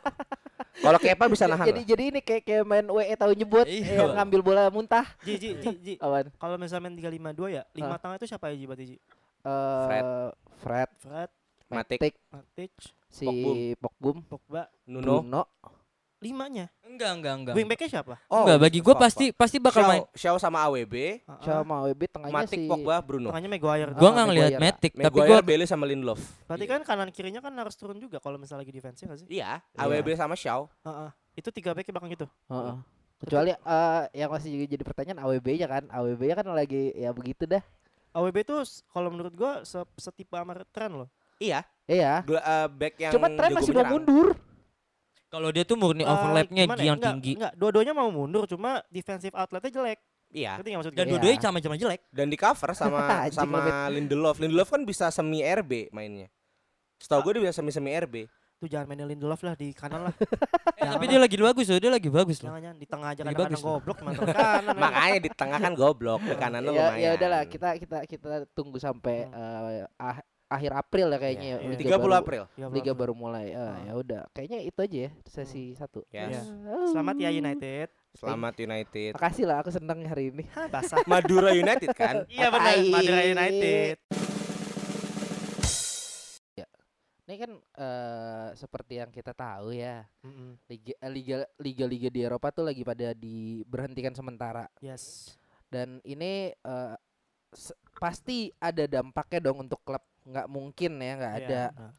[0.82, 1.88] Kalau Kepa bisa nahan jadi lah.
[1.88, 4.02] jadi ini kayak kayak main WE tahu nyebut Iya.
[4.02, 5.06] yang ngambil bola muntah.
[5.22, 5.94] Ji Ji Ji, Ji.
[5.98, 6.34] Awan.
[6.36, 8.98] kalau misalnya main 352 ya lima tengah itu siapa ya Ji berarti Ji
[9.42, 10.06] Eh, Fred.
[10.60, 11.30] Fred, Fred
[11.68, 11.98] Matic.
[11.98, 12.72] Matic, Matic
[13.08, 13.90] si Pogba.
[13.98, 15.22] Pogba, Pogba Nuno.
[15.22, 15.42] Bruno.
[16.22, 20.02] Limanya enggak enggak enggak wingbacknya siapa Oh, enggak bagi gue pasti pasti bakal Xiao, main
[20.14, 21.42] Xiao sama AWB, Heeh.
[21.42, 23.28] sama WB tengahnya Matic, si Pogba, Bruno.
[23.28, 24.52] tengahnya Maguire gue nggak ngelihat.
[24.56, 26.22] Matic tapi gue Bailey sama Lindelof.
[26.46, 29.66] berarti kan kanan kirinya kan harus turun juga kalau misalnya lagi defense nggak sih Iya,
[29.68, 29.82] Iya.
[29.82, 30.70] AWB sama Xiao.
[30.80, 31.10] Heeh.
[31.34, 32.76] itu tiga backnya bakal gitu Heeh.
[33.18, 35.84] Kecuali eh, yang masih juga jadi pertanyaan AWB-nya kan.
[35.88, 37.62] AWB-nya kan lagi ya begitu dah.
[38.12, 38.56] AWB itu
[38.88, 42.22] kalau menurut gua se setipe sama Trent loh Iya, Iya.
[42.22, 43.94] gel- eh, back yang Cuma tren masih mau menyerang.
[43.96, 44.28] mundur.
[45.32, 46.76] Kalau dia tuh murni Eh, overlapnya ya?
[46.84, 50.56] yang Enggak, tinggi enggak dua-duanya mau mundur cuma defensive outletnya jelek Iya.
[50.56, 51.02] ngerti maksud dan gue?
[51.02, 51.12] Iya.
[51.14, 53.00] dua-duanya sama-sama jelek Dan di cover sama
[53.36, 53.88] sama.
[53.88, 54.36] Lindelof.
[54.38, 56.32] Lindelof kan bisa semi RB mainnya.
[56.98, 58.28] Setahu gue dia bisa semi semi RB.
[58.56, 60.14] tuh jangan mainin Lindelof lah di kanan lah
[60.78, 63.22] Eh, tapi dia lagi bagus loh dia lagi bagus loh jangan jangan di tengah aja
[63.22, 66.96] Lagi kadang-kadang goblok mantan kanan Makanya di tengah kan goblok, di kanan ya, lumayan.
[66.96, 71.56] ya udahlah kita kita kita tunggu sampai eh, ah- akhir April ya kayaknya Iya.
[71.56, 71.64] ya.
[71.64, 71.70] Iya.
[71.74, 72.44] Liga 30 baru- April.
[72.54, 73.48] Ya, Liga baru mulai.
[73.52, 73.80] Ah.
[73.82, 74.22] ya udah.
[74.32, 76.04] Kayaknya itu aja ya sesi satu.
[76.10, 76.36] Yes.
[76.36, 76.42] Iya.
[76.92, 79.12] selamat ya United Selamat United.
[79.16, 80.44] Makasih lah aku seneng hari ini.
[80.52, 82.28] Hah, basah Madura United kan?
[82.28, 82.76] iya benar.
[82.84, 83.96] Madura United
[87.22, 90.04] Ini kan eh seperti yang kita tahu ya,
[90.68, 95.32] liga eh, liga liga-liga di Eropa tuh lagi pada diberhentikan sementara Yes.
[95.72, 96.96] dan ini eh
[97.56, 100.04] se- pasti ada dampaknya dong untuk klub.
[100.22, 101.92] Nggak mungkin ya nggak Iya, ada nah.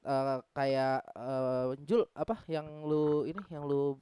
[0.00, 3.96] eh, kayak eh, Jul apa yang lu ini yang lu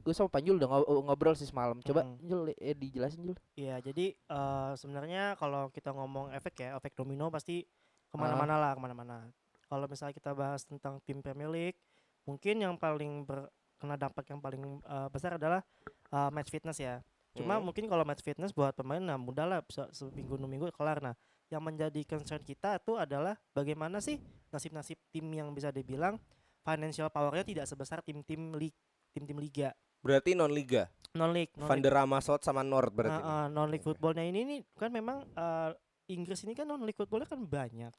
[0.00, 1.76] gue sama Panjul udah ngo- ngobrol sih semalam.
[1.84, 2.16] Coba Mm-mm.
[2.24, 3.36] Jul eh, dijelasin Jul.
[3.54, 7.64] Iya, jadi eh, sebenarnya kalau kita ngomong efek ya, efek domino pasti
[8.08, 9.28] ke mana-mana lah, ke mana-mana.
[9.68, 11.78] Kalau misalnya kita bahas tentang tim Premier League,
[12.24, 15.60] mungkin yang paling berkena dampak yang paling eh, besar adalah
[16.08, 17.04] eh, match fitness ya.
[17.36, 17.68] Cuma Hmm.
[17.70, 20.98] mungkin kalau match fitness buat pemain nah mudah lah bisa seminggu dua minggu kelar.
[20.98, 21.14] Nah,
[21.50, 24.22] yang menjadi concern kita itu adalah bagaimana sih
[24.54, 26.16] nasib-nasib tim yang bisa dibilang
[26.62, 28.76] financial powernya tidak sebesar tim-tim league,
[29.10, 30.88] tim-tim liga, Berarti non liga.
[31.10, 31.92] non league, non Van der
[32.40, 33.18] sama Nord berarti.
[33.20, 33.50] nih.
[33.50, 35.70] non league footballnya ini nih kan memang eh,
[36.14, 37.92] Inggris ini kan non league footballnya kan banyak.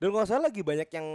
[0.00, 1.08] Dan kalau nggak salah lagi banyak yang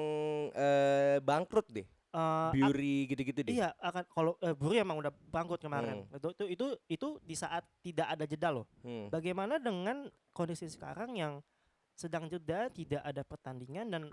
[0.53, 1.87] eh, bangkrut deh.
[2.09, 3.53] Eh, Bury gitu-gitu deh.
[3.59, 6.07] Iya akan kalau eh, Bury emang udah bangkrut kemarin.
[6.13, 8.65] Itu, itu itu itu di saat tidak ada jeda loh.
[8.85, 9.11] Hmm.
[9.11, 11.41] Bagaimana dengan kondisi sekarang yang
[11.99, 14.03] sedang jeda, tidak ada pertandingan dan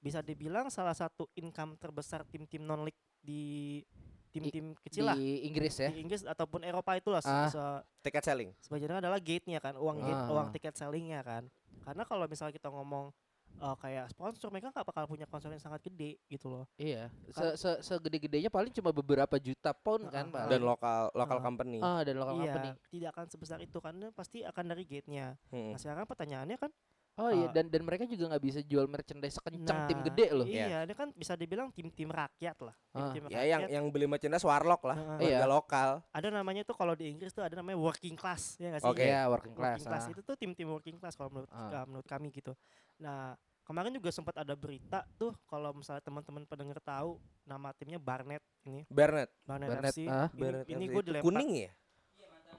[0.00, 3.80] bisa dibilang salah satu income terbesar tim-tim non league di
[4.28, 5.88] tim-tim kecil lah Di Inggris ya.
[5.88, 7.48] di Inggris ataupun Eropa itulah se- Ah.
[7.48, 8.50] se- Tiket selling.
[8.58, 10.32] sebagiannya adalah gate-nya kan, uang gate, Ah.
[10.32, 11.46] uang tiket sellingnya kan.
[11.80, 13.12] Karena kalau misalnya kita ngomong
[13.54, 16.66] eh, kayak sponsor, mereka nggak bakal punya sponsor yang sangat gede gitu loh.
[16.74, 17.06] Iya.
[17.30, 20.50] Se se segede-gedenya paling cuma beberapa juta pound kan, Pak.
[20.50, 21.44] Dan lokal lokal Ah.
[21.44, 21.78] company.
[21.78, 22.70] ah dan lokal iya, company.
[22.90, 25.38] tidak akan sebesar itu karena pasti akan dari gate-nya.
[25.48, 25.70] Hmm.
[25.70, 26.74] Nah sekarang pertanyaannya kan,
[27.14, 27.52] Oh iya Ah.
[27.54, 30.42] dan dan mereka juga nggak bisa jual merchandise sekencang tim nah, gede loh.
[30.44, 32.74] Iya, ini kan bisa dibilang tim-tim rakyat lah.
[32.90, 33.14] Ah.
[33.14, 33.70] Tim-tim Ya yang rakyat.
[33.70, 34.98] yang beli merchandise warlock lah.
[34.98, 35.46] Warga Iya.
[35.46, 35.90] lokal.
[36.10, 38.90] Ada namanya tuh kalau di Inggris tuh ada namanya working class, ya nggak sih?
[38.90, 39.06] Oke.
[39.06, 39.78] Iya, working class.
[39.78, 40.10] working class ah.
[40.10, 42.50] itu tuh tim-tim working class kalau menurut uh, menurut kami gitu.
[42.98, 48.42] Nah kemarin juga sempat ada berita tuh kalau misalnya teman-teman pendengar tahu nama timnya Barnet
[48.64, 49.30] ini Barnett.
[49.46, 50.04] Barnet, Barnet, FC.
[50.04, 50.26] ah.
[50.28, 51.24] Ini, Barnett ini gue dilempar.
[51.24, 51.70] kuning ya?
[52.12, 52.58] Enggak nyala,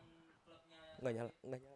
[0.96, 1.75] enggak nyala, enggak nyala.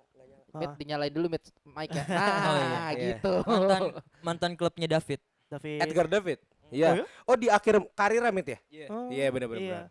[0.50, 2.04] Mit Ah, dinyalain dulu mit mic ya.
[2.10, 2.66] Nah, Oh, iya.
[2.66, 2.90] Iya.
[3.14, 3.34] gitu.
[3.46, 3.82] mantan
[4.26, 5.80] mantan klubnya David David.
[5.82, 6.40] Edgar David.
[6.42, 6.90] Oh, Iya.
[7.02, 7.06] ya?
[7.26, 8.60] Oh di akhir karirnya Mit ya?
[8.90, 9.54] Oh, Iya, bener, Iya.
[9.54, 9.84] bener.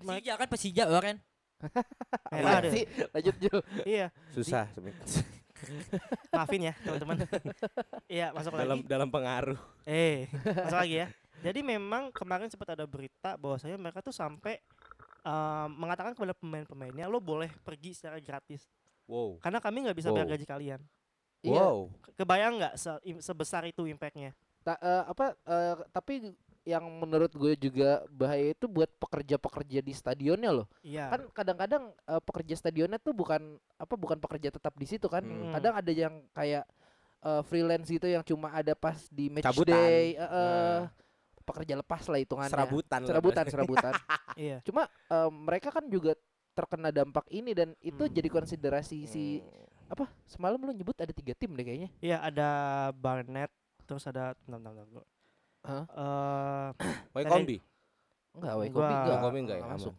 [0.00, 0.84] Mike Persija kan Persija
[2.32, 2.72] merah deh.
[2.72, 3.60] Sih, lanjut Jul.
[3.84, 4.66] Iya, Susah
[6.34, 7.22] maafin ya teman-teman.
[8.10, 8.88] Iya, masuk dalam lagi.
[8.90, 9.58] dalam pengaruh.
[9.86, 11.08] Eh, masuk lagi ya.
[11.42, 14.58] Jadi memang kemarin sempat ada berita bahwasanya mereka tuh sampai
[15.22, 18.66] eh, mengatakan kepada pemain-pemainnya lo boleh pergi secara gratis
[19.12, 19.36] Wow.
[19.38, 20.16] karena kami nggak bisa Wow.
[20.16, 20.80] bayar gaji kalian.
[21.42, 21.60] Iya.
[21.60, 21.76] Wow.
[22.00, 24.32] Ke- Kebayang nggak se- sebesar itu impactnya?
[24.62, 30.54] Ta- eh, apa eh, tapi yang menurut gue juga bahaya itu buat pekerja-pekerja di stadionnya
[30.54, 30.70] loh.
[30.80, 31.10] Iya.
[31.10, 33.42] Kan kadang-kadang eh, pekerja stadionnya tuh bukan
[33.76, 35.20] apa bukan pekerja tetap di situ kan.
[35.20, 35.50] Hmm.
[35.52, 36.64] Kadang ada yang kayak
[37.20, 39.74] eh, freelance gitu yang cuma ada pas di match Cabutan.
[39.74, 40.86] day, eh, Nah.
[41.42, 42.54] pekerja lepas lah hitungannya.
[42.54, 43.00] Serabutan.
[43.02, 43.92] lah Serabutan, serabutan.
[44.38, 44.58] Iya.
[44.62, 46.14] Cuma eh, mereka kan juga
[46.52, 48.12] terkena dampak ini dan itu Hmm.
[48.12, 49.48] jadi konsiderasi si Hmm.
[49.88, 51.90] apa semalam lu nyebut ada tiga tim deh kayaknya.
[51.98, 52.48] Iya ada
[52.92, 53.48] Barnet
[53.82, 55.06] terus ada bentar, bentar, bentar, bentar.
[55.62, 55.84] Hah?
[55.86, 56.68] Eh,
[57.14, 57.56] Dari- kombi.
[58.32, 59.18] Enggak, Wai Gua- Kopi enggak.
[59.20, 59.94] Kopi enggak ya, Enggak masuk.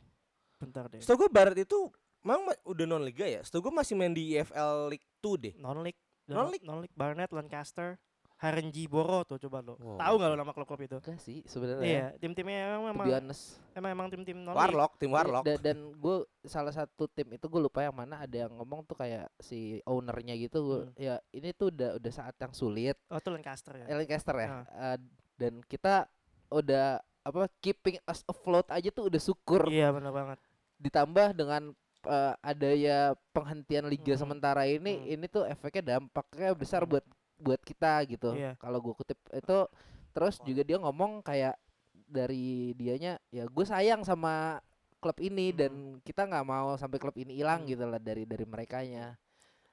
[0.57, 0.99] bentar deh.
[0.99, 1.77] Setahu gue Barat itu
[2.19, 3.41] memang ma- udah non liga ya.
[3.41, 5.53] Setahu gue masih main di EFL League 2 deh.
[5.55, 6.63] Non league, Non-league?
[6.63, 7.99] non league Barnet, Lancaster,
[8.43, 9.79] Harenji Boro tuh coba lo.
[9.79, 9.95] Wow.
[9.95, 10.97] Tahu nggak lo nama klub-klub itu?
[10.99, 11.87] Enggak sih sebenarnya.
[11.87, 13.63] Iya, tim-timnya emang honest.
[13.71, 14.51] emang, emang tim-tim non.
[14.51, 15.47] Warlock, tim Warlock.
[15.47, 18.93] Dan, dan gue salah satu tim itu gue lupa yang mana ada yang ngomong tuh
[18.93, 20.91] kayak si ownernya gitu gua, Hmm.
[20.93, 23.85] ya ini tuh udah udah saat yang sulit Oh, itu Lancaster ya.
[23.89, 24.47] Lancaster ya.
[24.67, 24.97] Eh,
[25.39, 26.11] dan kita
[26.49, 30.37] udah apa keeping us afloat aja tuh udah syukur Iya, benar banget.
[30.75, 31.71] ditambah dengan
[32.03, 32.97] eh, adanya
[33.31, 34.19] penghentian liga Hmm.
[34.19, 35.07] sementara ini Hmm.
[35.09, 36.91] ini tuh efeknya dampaknya besar Hmm.
[36.91, 37.05] buat
[37.43, 38.55] buat kita gitu Iya.
[38.55, 39.57] kalau gue kutip itu
[40.09, 41.59] terus juga dia ngomong kayak
[41.91, 44.63] dari dianya ya gue sayang sama
[44.97, 45.57] klub ini Hmm.
[45.57, 47.69] dan kita nggak mau sampai klub ini hilang Hmm.
[47.69, 49.19] gitu lah dari dari merekanya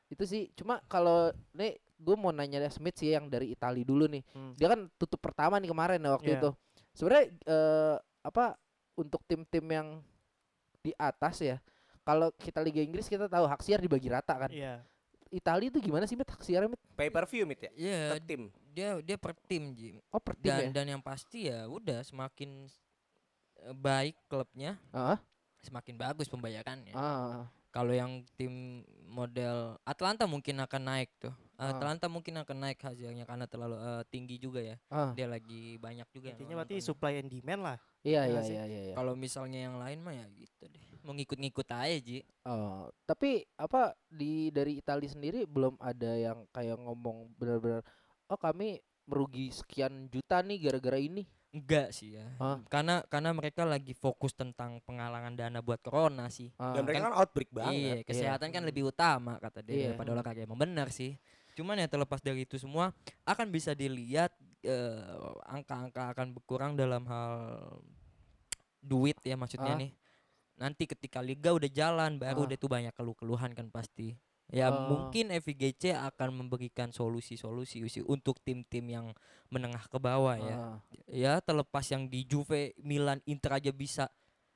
[0.08, 4.24] itu sih cuma kalau nih gue mau nanya Smith sih yang dari Italia dulu nih
[4.26, 4.52] Hmm.
[4.58, 6.38] dia kan tutup pertama nih kemarin ya waktu Iya.
[6.40, 6.50] itu
[6.90, 8.58] sebenarnya eh, apa
[8.96, 9.88] untuk tim-tim yang
[10.80, 11.56] di atas ya
[12.02, 14.82] kalau kita Liga Inggris kita tahu hak siar dibagi rata kan Iya.
[15.30, 16.80] Italia itu gimana sih Mit siarnya Mit?
[16.92, 17.70] Pay per view mit ya.
[17.72, 18.42] Iya, Per tim.
[18.70, 19.98] dia dia per tim Ji.
[20.10, 22.66] oh per tim Dan ya dan yang pasti ya udah semakin
[23.60, 25.18] eh, baik klubnya, Ah,
[25.60, 26.92] semakin bagus pembayarannya.
[26.92, 31.30] ah, Kalau yang tim model Atlanta mungkin akan naik tuh.
[31.54, 34.76] Atlanta mungkin akan naik hasilnya karena terlalu eh, tinggi juga ya.
[34.88, 35.12] ah.
[35.12, 37.78] Dia lagi banyak juga Intinya berarti supply and demand lah.
[38.02, 38.94] iya Iya iya iya iya iya.
[38.96, 40.82] Kalau misalnya yang lain mah ya gitu deh.
[41.00, 42.20] Mau ngikut-ngikut aja Ji.
[42.44, 47.80] Oh, tapi apa di dari Italia sendiri belum ada yang kayak ngomong benar-benar
[48.26, 51.26] oh kami merugi sekian juta nih gara-gara ini.
[51.50, 52.30] Enggak sih ya.
[52.38, 52.62] Hah?
[52.70, 56.54] Karena karena mereka lagi fokus tentang penggalangan dana buat corona sih.
[56.54, 56.78] Ah.
[56.78, 57.96] Dan mereka kan outbreak Iya, banget.
[58.06, 59.86] kesehatan kan lebih utama kata dia Iya.
[59.90, 60.46] daripada olahraga.
[60.46, 61.18] Emang benar sih.
[61.58, 62.94] Cuman ya terlepas dari itu semua
[63.26, 65.16] akan bisa dilihat eh,
[65.48, 67.32] angka-angka akan berkurang dalam hal
[68.78, 69.80] duit ya maksudnya Ah.
[69.80, 69.90] nih.
[70.60, 72.48] Nanti ketika liga udah jalan baru Ah.
[72.52, 74.12] deh tuh banyak keluh-keluhan kan pasti.
[74.50, 74.86] Ya Ah.
[74.86, 79.06] mungkin FIGC akan memberikan solusi-solusi untuk tim-tim yang
[79.48, 80.76] menengah ke bawah ya Ah.
[81.06, 84.10] ya terlepas yang di Juve, Milan, Inter aja bisa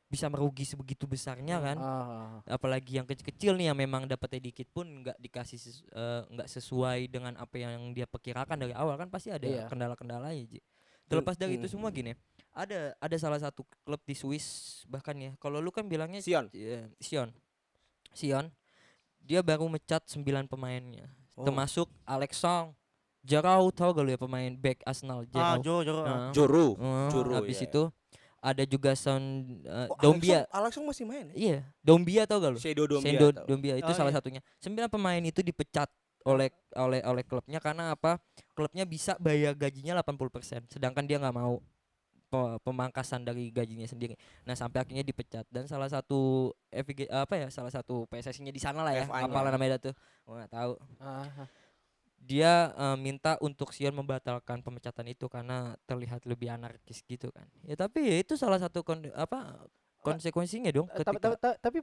[0.04, 1.76] bisa merugi sebegitu besarnya kan.
[1.80, 2.38] Ah.
[2.46, 7.08] Apalagi yang kecil-kecil nih yang memang dapatnya dikit pun nggak dikasih ses- eh, nggak sesuai
[7.10, 9.66] dengan apa yang dia perkirakan dari awal kan pasti ada Iya.
[9.66, 10.60] kendala-kendalanya Ji.
[11.04, 11.72] Terlepas dari itu mm.
[11.72, 12.16] semua gini,
[12.54, 15.32] ada ada salah satu klub di Swiss bahkan ya.
[15.36, 16.48] Kalau lu kan bilangnya Sion.
[16.54, 17.28] eh, Sion.
[18.14, 18.48] Sion.
[19.24, 21.08] Dia baru mecat 9 pemainnya.
[21.34, 21.44] Oh.
[21.48, 22.76] Termasuk Alex Song.
[23.24, 25.64] Jarau tau gak lu ya pemain back Arsenal Ah, Jarau.
[25.64, 25.94] Jo, Jo.
[26.04, 26.76] Nah, Juru.
[26.76, 27.68] Oh, Juru, habis iya.
[27.72, 27.82] itu
[28.44, 29.20] ada juga Son
[29.64, 30.44] uh, Oh, Dombia.
[30.52, 31.34] Alex Song masih main ya?
[31.34, 32.58] Iya, Dombia tau gak lu?
[32.60, 33.16] Shadow Dombia.
[33.16, 33.48] Sendo tau.
[33.48, 34.20] Dombia itu Oh, salah iya.
[34.20, 34.40] satunya.
[34.60, 35.88] Sembilan pemain itu dipecat
[36.24, 38.16] oleh oleh oleh klubnya karena apa?
[38.56, 41.60] Klubnya bisa bayar gajinya 80%, sedangkan dia nggak mau
[42.26, 44.16] pe- pemangkasan dari gajinya sendiri.
[44.42, 47.48] Nah, sampai akhirnya dipecat dan salah satu FIG apa ya?
[47.52, 49.04] Salah satu PSSI-nya di sana lah ya.
[49.30, 49.94] Apalah namanya tuh?
[50.24, 50.72] Gua nggak tahu.
[50.98, 51.46] Ah.
[52.24, 57.44] Dia eh, minta untuk Sion membatalkan pemecatan itu karena terlihat lebih anarkis gitu kan.
[57.68, 59.68] Ya tapi ya itu salah satu kon- apa
[60.00, 61.16] konsekuensinya dong Eh, Tapi,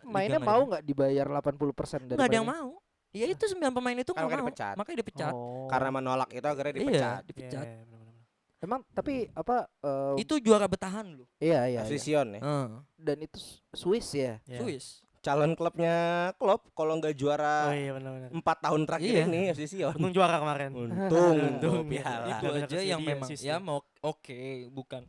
[0.02, 2.70] pemainnya mau nggak dibayar 80% dari nggak ada yang mau.
[3.12, 4.76] Ya itu sembilan pemain itu nggak makanya mau, dipecat.
[4.76, 5.34] makanya dipecat.
[5.34, 5.68] Oh.
[5.68, 7.22] Karena menolak itu akhirnya Iya, dipecat.
[7.26, 7.66] dipecat.
[7.66, 8.16] Iya, benar-benar.
[8.62, 11.28] Emang tapi apa eh, Itu juara bertahan loh.
[11.38, 12.02] iya iya, FC iya.
[12.02, 12.40] Sion ya.
[12.40, 12.68] Heeh.
[12.96, 13.38] dan itu
[13.72, 14.40] Swiss ya.
[14.44, 14.60] Iya.
[14.60, 14.88] Swiss.
[15.20, 15.94] Calon klubnya
[16.34, 18.30] Klopp kalau nggak Oh juara iya benar-benar.
[18.32, 19.24] empat tahun terakhir Iya.
[19.28, 19.94] ini FC Sion.
[19.94, 20.72] Untung juara kemarin.
[20.72, 21.84] Untung, Untung.
[21.86, 25.04] itu benar aja yang memang ya mau oke bukan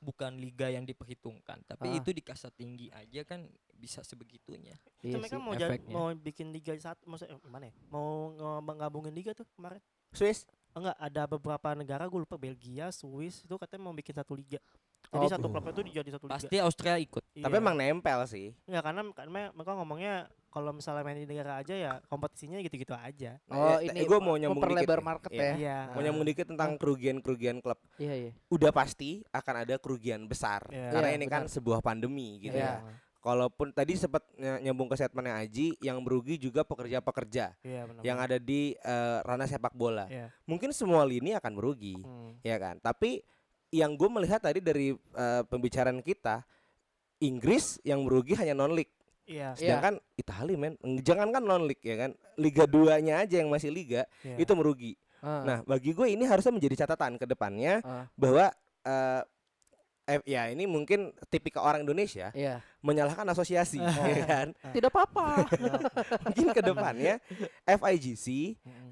[0.00, 1.96] bukan liga yang diperhitungkan, tapi Ah.
[1.96, 4.72] itu di kasta tinggi aja kan bisa sebegitunya.
[4.98, 5.42] Itu Iya mereka sih.
[5.42, 5.92] mau jadi, efeknya.
[5.92, 7.74] mau bikin liga satu maksudnya eh, mana ya?
[7.88, 8.32] Mau
[8.66, 9.80] ngabungin liga tuh kemarin.
[10.10, 10.48] Swiss.
[10.70, 14.58] Enggak, ada beberapa negara gue lupa Belgia, Swiss itu katanya mau bikin satu liga.
[15.02, 16.36] Jadi Oh, satu klub itu dijadi satu liga.
[16.38, 17.24] Pasti Austria ikut.
[17.34, 18.54] Tapi emang nempel sih.
[18.64, 20.14] Enggak karena karena mereka ngomongnya
[20.50, 23.38] kalau misalnya main di negara aja ya kompetisinya gitu-gitu aja.
[23.46, 25.40] Oh, Ya, ini gua mau nyambung dikit market Iya.
[25.40, 25.52] ya.
[25.56, 25.78] Iya.
[25.94, 27.78] Mau nyambung dikit tentang kerugian-kerugian klub.
[27.96, 28.30] Iya iya.
[28.48, 30.66] Udah pasti akan ada kerugian besar.
[30.68, 30.90] Iya.
[30.90, 32.82] Karena Iya, ini kan sebuah pandemi gitu Iya.
[32.82, 32.98] ya.
[33.20, 38.02] Kalaupun tadi sempat ny- nyambung ke statementnya Aji, yang merugi juga pekerja-pekerja Iya benar.
[38.02, 40.08] yang ada di eh, ranah sepak bola.
[40.08, 40.32] Iya.
[40.44, 42.40] Mungkin semua lini akan merugi, Hmm.
[42.40, 42.76] ya kan?
[42.76, 43.20] Tapi
[43.70, 46.42] yang gue melihat tadi dari eh, pembicaraan kita,
[47.20, 48.72] Inggris yang merugi hanya non
[49.28, 49.54] Iya.
[49.54, 54.02] Sedangkan Italia men, jangan kan non league ya kan, Liga 2-nya aja yang masih liga
[54.26, 54.36] iya.
[54.40, 54.92] itu merugi.
[55.20, 58.48] Ah, Nah, bagi gue ini harusnya menjadi catatan ke depannya ah, bahwa
[58.88, 59.22] eh,
[60.10, 62.58] eh, ya ini mungkin tipikal orang Indonesia iya.
[62.80, 64.46] menyalahkan asosiasi ya kan.
[64.68, 65.46] Tidak apa-apa.
[66.26, 67.14] Mungkin ke depannya
[67.64, 68.26] FIGC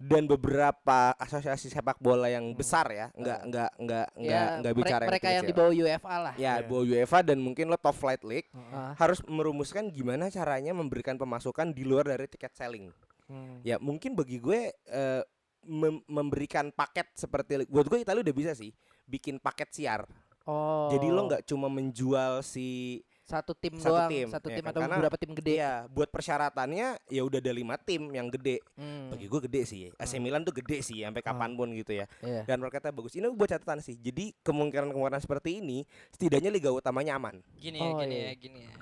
[0.00, 4.80] dan beberapa asosiasi sepak bola yang besar ya, enggak enggak enggak enggak ya, enggak mere-
[4.80, 5.74] bicara mereka yang di kecil-kecil.
[5.74, 6.34] bawah UEFA lah.
[6.34, 6.64] Ya, Iya.
[6.64, 11.70] bawa UEFA dan mungkin lo top flight league Ah, harus merumuskan gimana caranya memberikan pemasukan
[11.70, 12.94] di luar dari tiket selling.
[13.26, 13.60] Hmm.
[13.60, 15.22] Ya, mungkin bagi gue eh,
[15.64, 18.70] mem- memberikan paket seperti buat gue Italia udah bisa sih
[19.04, 20.04] bikin paket siar.
[20.48, 20.88] Oh.
[20.88, 24.72] Jadi lo nggak cuma menjual si satu tim satu doang, tim, satu ya tim kan?
[24.72, 25.60] atau Karena beberapa tim gede.
[25.60, 28.64] Iya, buat persyaratannya ya udah ada lima tim yang gede.
[28.72, 29.80] Hmm, Bagi gue gede sih.
[30.00, 32.08] AC Milan tuh gede sih sampai kapan pun gitu ya.
[32.24, 32.48] iya.
[32.48, 33.12] Dan marketnya bagus.
[33.12, 34.00] Ini buat catatan sih.
[34.00, 37.44] Jadi kemungkinan-kemungkinan seperti ini setidaknya liga utamanya aman.
[37.60, 38.32] Gini ya, Oh, gini iya.
[38.32, 38.72] ya, gini ya.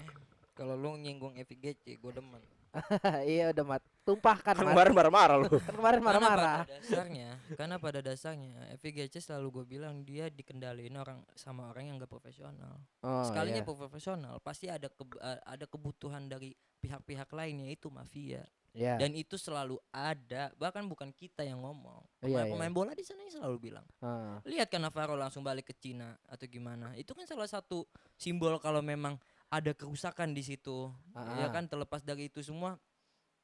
[0.54, 2.38] Kalau lu nyinggung FIGC, gue demen.
[3.28, 3.82] iya udah mat.
[4.06, 5.50] Tumpahkan Kan kemarin marah-marah lu.
[5.50, 6.56] Kan kemarin Karena marah-marah.
[6.62, 11.94] pada dasarnya, karena pada dasarnya FIGC selalu gue bilang dia dikendaliin orang sama orang yang
[11.98, 12.78] gak profesional.
[13.02, 13.66] Oh, Sekalinya iya.
[13.66, 14.86] profesional, pasti ada
[15.18, 18.46] a- ada kebutuhan dari pihak-pihak lainnya itu mafia.
[18.76, 19.00] Iya.
[19.00, 22.04] Dan itu selalu ada, bahkan bukan kita yang ngomong.
[22.20, 22.76] Iya, Pemain-pemain iya.
[22.76, 23.86] bola di sana selalu bilang.
[24.04, 26.92] Ah, Lihat kan Navarro langsung balik ke Cina atau gimana.
[26.92, 27.88] Itu kan salah satu
[28.20, 29.16] simbol kalau memang
[29.50, 30.90] ada kerusakan di situ.
[31.14, 31.52] Ya Ah.
[31.54, 32.78] kan terlepas dari itu semua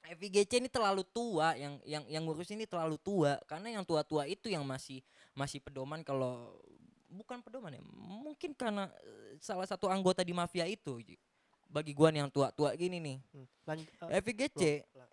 [0.03, 4.51] FIGC ini terlalu tua yang yang yang ngurus ini terlalu tua karena yang tua-tua itu
[4.51, 4.99] yang masih
[5.31, 6.59] masih pedoman kalau
[7.07, 10.99] bukan pedoman ya mungkin karena eh, salah satu anggota di mafia itu.
[11.73, 13.49] Bagi gua nih yang tua-tua gini nih Hmm.
[13.65, 13.89] Lanjut.
[14.07, 14.61] eh, FIGC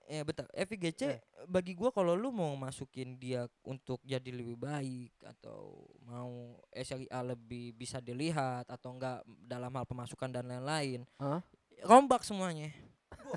[0.06, 1.18] ya betul FIGC Eh.
[1.46, 6.30] bagi gua kalau lu mau masukin dia untuk jadi lebih baik atau mau
[6.70, 11.40] eh, Serie A lebih bisa dilihat atau enggak dalam hal pemasukan dan lain-lain Hah?
[11.82, 12.74] rombak semuanya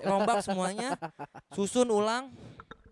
[0.00, 0.98] rombak semuanya
[1.50, 2.34] susun ulang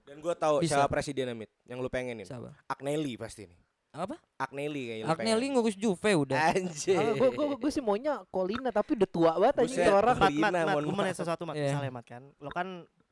[0.02, 0.74] Dan gue tahu Bisa.
[0.74, 2.26] siapa presiden Amit yang lu pengenin.
[2.26, 3.54] siapa Agnelli pasti nih.
[3.92, 4.14] Apa?
[4.36, 5.06] Agnelli kayaknya.
[5.08, 6.54] Agnelli ngurus Juve udah.
[6.54, 6.94] Anjir.
[6.94, 9.86] gue gue gue sih maunya Colina tapi udah tua banget anjing Buset.
[9.86, 10.16] itu orang.
[10.16, 11.74] Mat, mat, mat, gue mau nanya sesuatu mat, Iya.
[11.74, 12.68] misalnya mat kan, lo kan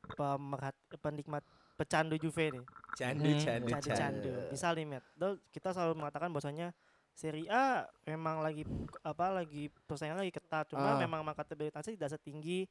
[0.09, 1.43] pemerhat, penikmat
[1.75, 2.63] pecandu Juve nih,
[2.93, 3.39] Candu, Hmm.
[3.39, 4.29] candu, candu candu.
[4.49, 6.71] Misal nih Matt, lo- kita selalu mengatakan bahwasanya
[7.11, 8.63] Serie A memang lagi
[9.01, 10.97] apa lagi persaingan lagi ketat, cuma Ah.
[10.97, 12.63] memang marketabilitasnya tidak setinggi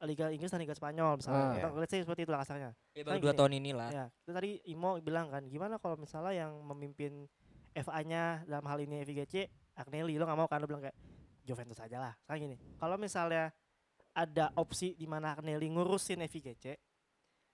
[0.00, 1.60] Liga Inggris dan Liga Spanyol misalnya.
[1.60, 1.76] Ah.
[1.76, 2.72] Let's say seperti itu lah kasarnya.
[2.90, 3.88] Ya, Kan baru dua tahun inilah.
[3.92, 7.28] Ya, itu tadi Imo bilang kan, gimana kalau misalnya yang memimpin
[7.72, 9.46] FA-nya dalam hal ini FIGC
[9.78, 10.96] Agnelli, lo nggak mau kan lo bilang kayak
[11.46, 12.12] Juventus aja lah.
[12.20, 13.54] Sekarang gini, kalau misalnya
[14.12, 16.76] ada opsi di mana Agnelli ngurusin FIGC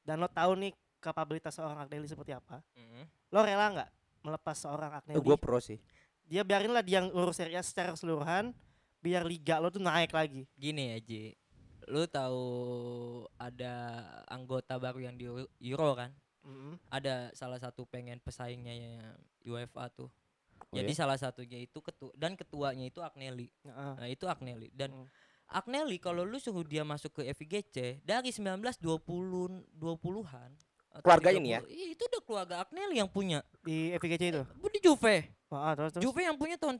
[0.02, 3.04] dan lo tahu nih kapabilitas seorang Agnelli seperti apa, Mm.
[3.30, 3.90] lo rela nggak
[4.24, 5.22] melepas seorang Agnelli?
[5.22, 5.78] Gue pro sih.
[6.26, 8.50] Dia biarinlah dia ngurus Serie A secara keseluruhan,
[8.98, 10.42] biar liga lo tuh naik lagi.
[10.58, 11.30] Gini ya Ji,
[11.86, 12.42] lu tahu
[13.38, 15.30] ada anggota baru yang di
[15.70, 16.10] Euro kan?
[16.46, 16.78] Mm.
[16.88, 18.94] Ada salah satu pengen pesaingnya ya
[19.44, 20.06] UEFA tuh.
[20.56, 20.98] Oh Jadi ya?
[21.02, 23.50] salah satunya itu ketua dan ketuanya itu Agnelli.
[23.66, 23.92] Heeh.
[23.98, 25.06] Nah, itu Agnelli dan Hmm.
[25.46, 28.82] Agnelli kalau lu suruh dia masuk ke FIGC dari 1920
[29.78, 30.50] 20-an
[30.90, 31.60] atau Keluarga ini ya?
[31.62, 33.44] 30, Iya, itu udah keluarga Agnelli yang punya.
[33.62, 34.42] Di FIGC itu.
[34.58, 35.28] Bu di Juve.
[35.46, 36.02] Ah, terus terus.
[36.02, 36.78] Juve yang punya tahun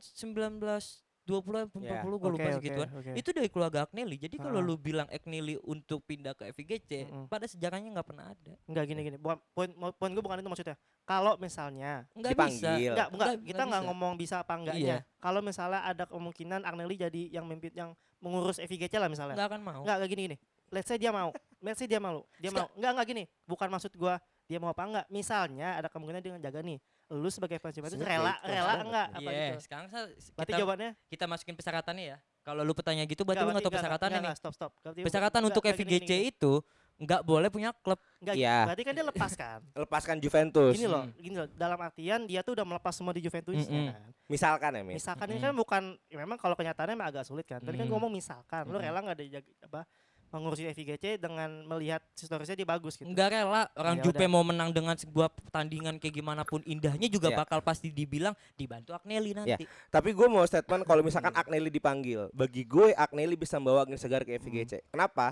[1.27, 1.99] 1920 40 Ya.
[1.99, 2.89] gue lupa Oke, segitu kan.
[2.89, 3.11] oke, oke.
[3.13, 4.15] Itu dari keluarga Agnelli.
[4.17, 7.23] Jadi kalau lu bilang Agnelli untuk pindah ke FIGC, Mm-mm.
[7.27, 8.53] pada sejarahnya nggak pernah ada.
[8.63, 9.17] Enggak gini gini.
[9.17, 10.77] Bukan poin poin gue bukan itu maksudnya.
[11.03, 12.71] Kalau misalnya Nggak bisa.
[12.73, 14.97] Enggak enggak Nggak- kita nggak ngomong bisa apa enggaknya.
[15.17, 19.35] Kalau misalnya ada kemungkinan Agnelli jadi yang mimpin yang mengurus FIGC lah misalnya.
[19.35, 19.81] Nggak akan mau.
[19.83, 20.37] Enggak enggak gini gini.
[20.67, 21.29] Let's say dia mau.
[21.59, 22.23] Let's say dia mau.
[22.37, 22.67] Dia Ska- mau.
[22.73, 23.23] Enggak enggak gini.
[23.43, 25.05] Bukan maksud gua dia mau apa enggak.
[25.07, 26.79] Misalnya ada kemungkinan dia ngejaga nih.
[27.09, 29.57] Lu sebagai fans Juventus rela rela enggak Iya, apa gitu.
[29.63, 32.17] sekarang sa- Berarti kita jawabannya kita masukin persyaratannya ya.
[32.41, 34.29] Kalau lu pertanyaan gitu berarti enggak, lu nggak tahu enggak, persyaratannya enggak, nih.
[34.29, 34.71] enggak, Stop stop.
[34.77, 36.29] Berarti- Persyaratan enggak, untuk enggak, gini, FIGC gini, gini.
[36.29, 36.53] itu
[36.97, 37.99] nggak boleh punya klub.
[38.17, 38.57] Enggak, Iya.
[38.65, 39.59] berarti kan dia lepas kan.
[39.73, 40.73] Lepaskan Juventus.
[40.73, 41.47] Gini loh, gini loh.
[41.49, 43.87] Dalam artian dia tuh udah melepas semua di Juventus Mm-mm.
[43.87, 44.01] kan.
[44.27, 44.95] Misalkan ya, Min.
[44.95, 45.45] Misalkan ini Mm-mm.
[45.45, 47.59] kan bukan ya memang kalau kenyataannya emang agak sulit kan.
[47.59, 47.93] Tadi kan Mm.
[47.93, 48.83] ngomong misalkan, lu Mm-mm.
[48.83, 49.25] rela nggak ada
[49.61, 49.81] apa
[50.27, 53.07] mengurusi FIGC dengan melihat historisnya dia bagus gitu.
[53.07, 54.27] Nggak rela orang Ya udah.
[54.27, 57.37] mau menang dengan sebuah pertandingan kayak gimana pun indahnya juga Ya.
[57.39, 59.63] bakal pasti dibilang dibantu Agnelli nanti.
[59.87, 64.27] Tapi gue mau statement kalau misalkan Agnelli dipanggil, bagi gue Agnelli bisa membawa angin segar
[64.27, 64.91] ke FIGC.
[64.91, 65.31] Kenapa?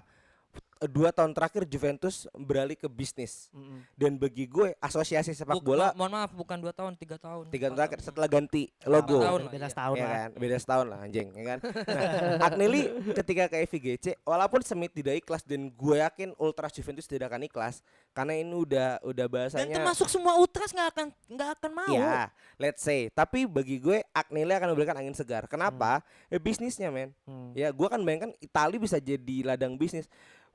[0.77, 3.79] Dua tahun terakhir Juventus beralih ke bisnis Mm-mm.
[3.93, 7.47] dan bagi gue asosiasi sepak Buk- bola mo- mohon maaf bukan dua tahun, tiga tahun.
[7.47, 9.17] tiga tahun terakhir setelah ganti logo.
[9.17, 9.71] tahun lah, Beda iya.
[9.71, 10.11] setahun ya lah.
[10.11, 11.59] kan beda setahun lah anjing ya kan
[12.35, 12.81] nah, Agnelli
[13.13, 17.79] ketika ke FIGC walaupun Smith tidak ikhlas dan gue yakin Ultras Juventus tidak akan ikhlas
[18.11, 21.87] karena ini udah udah Dan bahasanya termasuk semua ultras nggak akan nggak akan mau.
[21.89, 27.15] ya let's say tapi bagi gue Agnelli akan memberikan angin segar kenapa ya bisnisnya men
[27.23, 27.51] Hmm.
[27.53, 30.05] ya gue kan bayangkan Itali bisa jadi ladang bisnis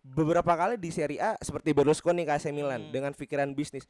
[0.02, 2.92] beberapa kali di Serie A seperti Berlusconi ke AC Milan Hmm.
[2.92, 3.84] dengan pikiran bisnis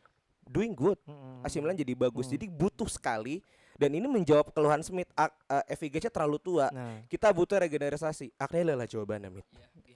[0.44, 1.40] doing good Mm-mm.
[1.40, 2.34] AC Milan jadi bagus Hmm.
[2.34, 3.38] jadi butuh sekali
[3.74, 5.30] dan ini menjawab keluhan Smith A-
[5.62, 8.28] eh, FIGC terlalu tua Nah, kita butuh regenerasi.
[8.36, 9.46] Agnelli lah jawabannya, Mit.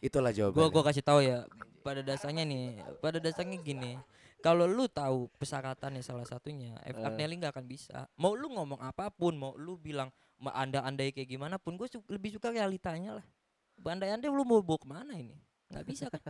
[0.00, 0.72] Itulah Gua jawabannya.
[0.72, 1.44] gua kasih tahu ya.
[1.82, 4.00] Pada dasarnya nih, pada dasarnya gini.
[4.40, 6.96] Kalau lu tahu persyaratannya salah satunya, F.
[6.96, 7.02] Eh.
[7.02, 8.08] Agnelli nggak akan bisa.
[8.14, 10.08] Mau lu ngomong apa pun, mau lu bilang
[10.38, 13.26] ma- anda-andai kayak gimana pun, gue lebih suka realitanya lah.
[13.82, 15.36] Andai-andai lu mau bawa ke mana ini?
[15.74, 16.20] Nggak bisa kan?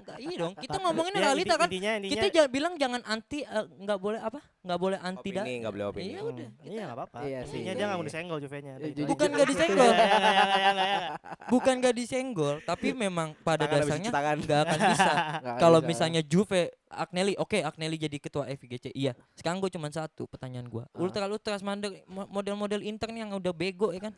[0.00, 0.52] Nggak iya dong.
[0.56, 1.68] Kita ngomongin ya, realita kan.
[1.68, 4.40] Intinya, intinya, Kita jangan bilang jangan anti, eh, nggak boleh apa?
[4.64, 5.44] Nggak boleh anti dah.
[5.44, 6.04] nggak boleh opini.
[6.04, 6.48] Iya Hmm, udah.
[6.64, 7.18] Iya nggak apa-apa.
[7.22, 7.60] Iya sih.
[7.60, 8.72] Intinya dia nggak mau disenggol Juve-nya.
[8.80, 9.02] Eh, aja.
[9.12, 9.84] Bukan nggak disenggol.
[9.84, 10.98] Ya, ya, ya, ya, ya, ya, ya.
[11.44, 15.12] Bukan gak disenggol, tapi memang pada dasarnya nggak akan bisa.
[15.44, 19.12] Nggak Kalau misalnya Juve, Agnelli, oke Agnelli jadi ketua FIGC, iya.
[19.36, 20.80] Sekarang gue cuma satu pertanyaan gue.
[20.80, 20.98] Ah.
[20.98, 24.12] Ultra Ultras mandek mo- model-model intern yang udah bego ya kan,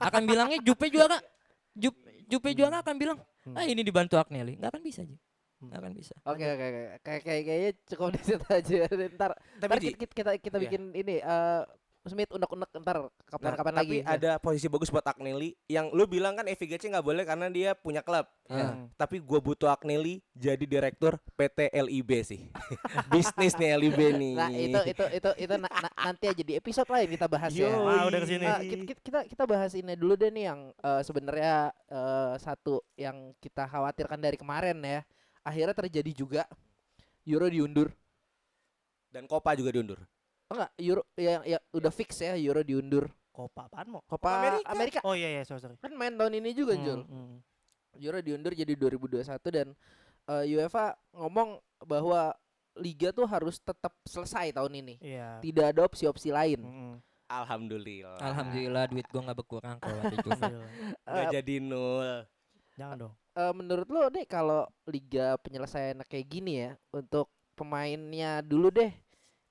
[0.00, 1.22] akan bilangnya Juve juara,
[2.26, 3.18] Ju- Juve juara akan bilang,
[3.54, 5.14] ah ini dibantu Agnelli, nggak akan bisa aja,
[5.56, 5.70] Hmm.
[5.70, 6.14] nggak akan bisa.
[6.26, 6.82] Oke oke oke.
[7.00, 8.78] Kayak kayak kayaknya cukup di situ aja.
[9.16, 11.62] Ntar Tapi ntar Ji, kita kita, kita bikin ini eh
[12.06, 14.06] Smith unek-unek ntar nah, kapan-kapan tapi lagi.
[14.06, 18.00] ada posisi bagus buat Agnelli yang lu bilang kan FIGC nggak boleh karena dia punya
[18.00, 18.26] klub.
[18.46, 18.72] Ya.
[18.72, 18.86] Hmm.
[18.94, 22.40] Tapi gua butuh Agnelli jadi direktur PT LIB sih.
[23.12, 24.34] Bisnis nih LIB nih.
[24.38, 27.66] Nah itu itu itu itu na- na- nanti aja di episode lain kita bahas ya.
[27.68, 27.82] Yoi.
[27.82, 28.44] Wah, udah ke sini.
[28.46, 33.34] Ah, kita, kita kita bahas ini dulu deh nih yang eh, sebenarnya eh, satu yang
[33.42, 35.00] kita khawatirkan dari kemarin ya.
[35.46, 36.42] Akhirnya terjadi juga
[37.26, 37.90] Euro diundur.
[39.10, 40.02] Dan Copa juga diundur.
[40.46, 43.10] Oh enggak, Euro ya, ya udah fix ya Euro diundur.
[43.28, 44.00] Kopa apaan mau?
[44.02, 44.68] Copa Amerika.
[44.70, 44.98] Amerika.
[45.02, 45.76] Oh iya iya sorry sorry.
[45.76, 47.00] kan main tahun ini juga Hmm, Jul.
[47.02, 47.34] hmm.
[47.98, 49.68] Euro diundur jadi 2021 dan
[50.26, 52.32] eh, UEFA ngomong bahwa
[52.76, 54.94] liga tuh harus tetap selesai tahun ini.
[55.00, 55.40] Iya.
[55.40, 56.60] Tidak ada opsi-opsi lain.
[56.60, 56.94] Mm-mm.
[57.26, 58.16] Alhamdulillah.
[58.16, 60.46] Alhamdulillah duit gue nggak berkurang kalau Juve.
[61.04, 62.22] Eh, jadi nol.
[62.76, 63.14] Jangan dong.
[63.34, 68.92] eh, menurut lo deh kalau liga penyelesaian kayak gini ya untuk pemainnya dulu deh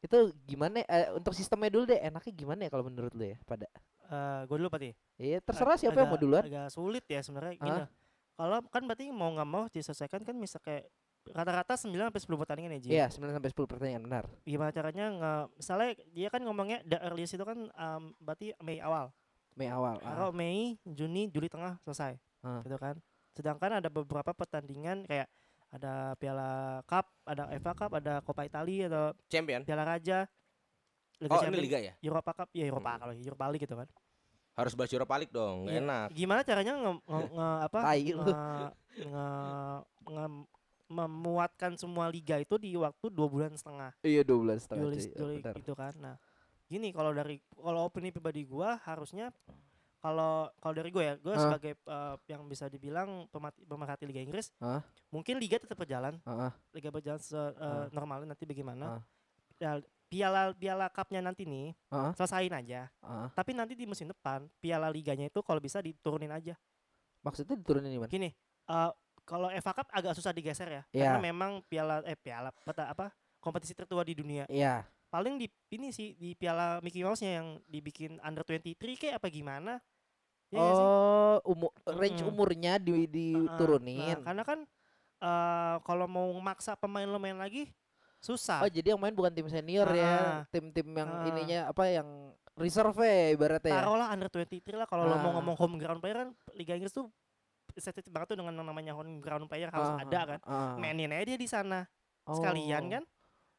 [0.05, 3.65] Itu gimana eh, untuk sistemnya dulu deh enaknya gimana ya kalau menurut lu ya pada
[4.05, 4.89] Eh, gue dulu Pati.
[5.17, 7.57] Iya terserah siapa yang mau duluan Agak sulit ya sebenarnya.
[7.57, 7.89] Gini loh.
[8.35, 10.91] Kalau kan berarti mau nggak mau diselesaikan kan bisa kayak
[11.25, 12.89] rata-rata 9 sampai 10 pertandingan ya Ji.
[12.91, 17.33] Iya 9 sampai 10 pertanyaan benar Gimana caranya nge misalnya dia kan ngomongnya the earliest
[17.33, 19.09] itu kan em, berarti Mei awal.
[19.55, 20.35] Mei awal Kalau ah.
[20.35, 22.19] Mei, Juni, Juli tengah selesai.
[22.45, 22.61] Ah.
[22.61, 22.99] Gitu kan.
[23.33, 25.25] Sedangkan ada beberapa pertandingan kayak
[25.75, 26.49] ada Piala
[26.83, 29.61] Cup, ada FA Cup, ada Coppa Italia atau Champion.
[29.61, 30.23] Piala Raja.
[31.15, 31.93] Liga Oh, Champions, ini liga ya?
[32.01, 32.99] Europa Cup, ya Europa Hmm.
[33.01, 33.87] kalau Europa League gitu kan.
[34.55, 35.79] Harus bahas Europa League dong, Iya.
[35.79, 36.07] enak.
[36.11, 37.79] Gimana caranya nge, nge- nge- apa?
[37.83, 38.13] Nge,
[39.03, 40.47] nge- nge-
[40.85, 43.91] memuatkan semua liga itu di waktu dua bulan setengah.
[43.99, 44.99] Iya 2 bulan setengah Juli.
[45.11, 45.53] Juli benar.
[45.57, 45.93] gitu kan.
[45.97, 46.15] Nah,
[46.69, 49.33] gini kalau dari kalau opini pribadi gua harusnya
[50.05, 51.41] kalau kalau dari gue ya, gue Hah?
[51.49, 54.85] sebagai eh, yang bisa dibilang pemati, pemerhati Liga Inggris, Hah?
[55.09, 56.53] mungkin liga tetap berjalan, ah.
[56.69, 57.89] liga berjalan se eh, Hah?
[57.89, 59.01] normalnya nanti bagaimana.
[59.57, 62.85] Ya, piala piala cupnya nanti nih Ah, selesain aja.
[63.01, 63.33] ah.
[63.33, 66.53] Tapi nanti di musim depan piala liganya itu kalau bisa diturunin aja.
[67.25, 68.11] Maksudnya diturunin di mana?
[68.11, 68.29] Gini,
[68.69, 68.91] eh
[69.25, 71.09] kalau FA Cup agak susah digeser ya, Iya.
[71.09, 73.09] karena memang piala eh piala peta apa
[73.41, 74.45] kompetisi tertua di dunia.
[74.45, 74.85] Iya.
[75.09, 79.81] Paling di ini sih di piala Mickey Mouse-nya yang dibikin under 23 kayak apa gimana?
[80.49, 80.85] Iya nggak sih?
[80.85, 82.31] Oh, umur range Mm-mm.
[82.31, 84.17] umurnya di diturunin.
[84.17, 84.59] Nah, karena kan
[85.15, 87.71] eh kalau mau maksa pemain lo main lagi
[88.19, 88.61] susah.
[88.61, 90.39] Oh, jadi yang main bukan tim senior ya, Ah.
[90.49, 91.27] tim-tim yang Ah.
[91.29, 92.07] ininya apa yang
[92.55, 93.81] reserve ya ibaratnya ya.
[93.83, 95.33] Taruhlah under 23 lah kalau lo mau Ah.
[95.37, 97.09] ngomong home ground player kan Liga Inggris tuh
[97.75, 100.39] sensitif banget tuh dengan yang namanya home ground player harus Ah, ada kan.
[100.43, 100.73] ah.
[100.75, 101.85] Mainin aja dia di sana.
[102.25, 103.03] Sekalian Oh, kan?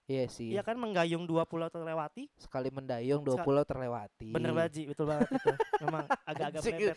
[0.06, 0.54] Iya sih.
[0.54, 2.30] Iya kan menggayung dua pulau terlewati.
[2.38, 4.30] Sekali mendayung dua Sekal- pulau terlewati.
[4.30, 5.50] Bener Baji, betul banget itu.
[5.82, 6.96] Memang agak-agak mepet.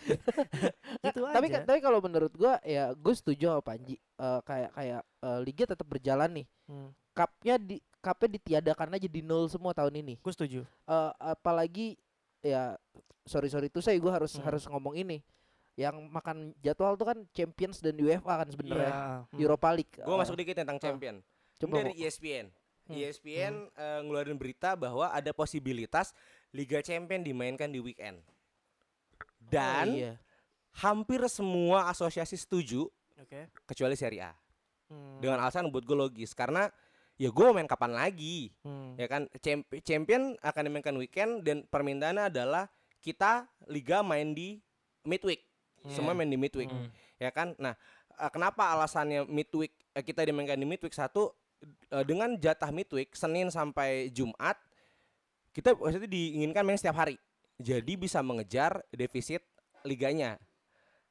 [1.10, 1.66] gitu tapi aja.
[1.66, 5.88] tapi kalau menurut gua ya gue setuju sama Panji Eh, kayak kayak eh, liga tetap
[5.88, 10.62] berjalan nih Hmm, cupnya di cupnya ditiadakan aja di nol semua tahun ini gue setuju.
[10.86, 11.97] Eh, apalagi
[12.39, 12.78] ya
[13.24, 14.45] sorry sorry itu saya gue harus Hmm.
[14.45, 15.26] harus ngomong ini
[15.74, 19.39] yang makan jadwal tuh kan Champions dan UEFA kan sebenarnya Iya, hmm.
[19.39, 21.24] Europa League Gue Eh, masuk dikit tentang champion.
[21.55, 22.51] Coba dari ESPN.
[22.90, 22.98] Hmm.
[22.98, 26.12] ESPN eh, ngeluarin berita bahwa ada posibilitas
[26.50, 28.18] Liga Champion dimainkan di weekend.
[29.40, 30.14] Dan Oh, iya.
[30.76, 33.50] hampir semua asosiasi setuju Oke.
[33.66, 34.34] kecuali Serie A.
[34.90, 36.66] Hmm, Dengan alasan buat gue logis karena
[37.14, 38.98] ya gue main kapan lagi hmm.
[38.98, 42.66] ya kan Champ- champion akan dimainkan weekend dan permintaannya adalah
[42.98, 44.58] kita liga main di
[45.04, 45.44] midweek
[45.88, 46.90] semua main di midweek Hmm.
[47.20, 47.76] ya kan nah
[48.10, 51.30] eh, kenapa alasannya midweek eh, kita dimainkan di midweek satu
[51.62, 54.55] eh, dengan jatah midweek Senin sampai Jumat
[55.51, 57.18] kita maksudnya diinginkan main setiap hari
[57.55, 59.43] jadi bisa mengejar defisit
[59.82, 60.39] liganya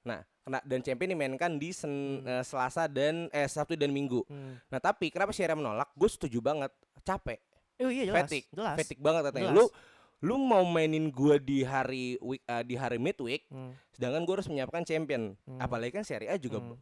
[0.01, 1.92] nah kena dan champion dimainkan di sen,
[2.22, 4.57] eh, Selasa dan eh Sabtu dan Minggu Hmm.
[4.66, 6.72] nah tapi kenapa Syria menolak gue setuju banget
[7.03, 7.40] capek
[7.78, 8.26] Oh iya jelas.
[8.26, 8.76] fatigue Jelas.
[8.76, 9.59] fatigue banget katanya Jelas.
[9.61, 9.66] lu
[10.18, 13.70] lu mau mainin gua di hari week eh, di hari midweek Hmm.
[13.92, 15.59] sedangkan gua harus menyiapkan champion Hmm.
[15.59, 16.74] apalagi kan Serie A juga Hmm.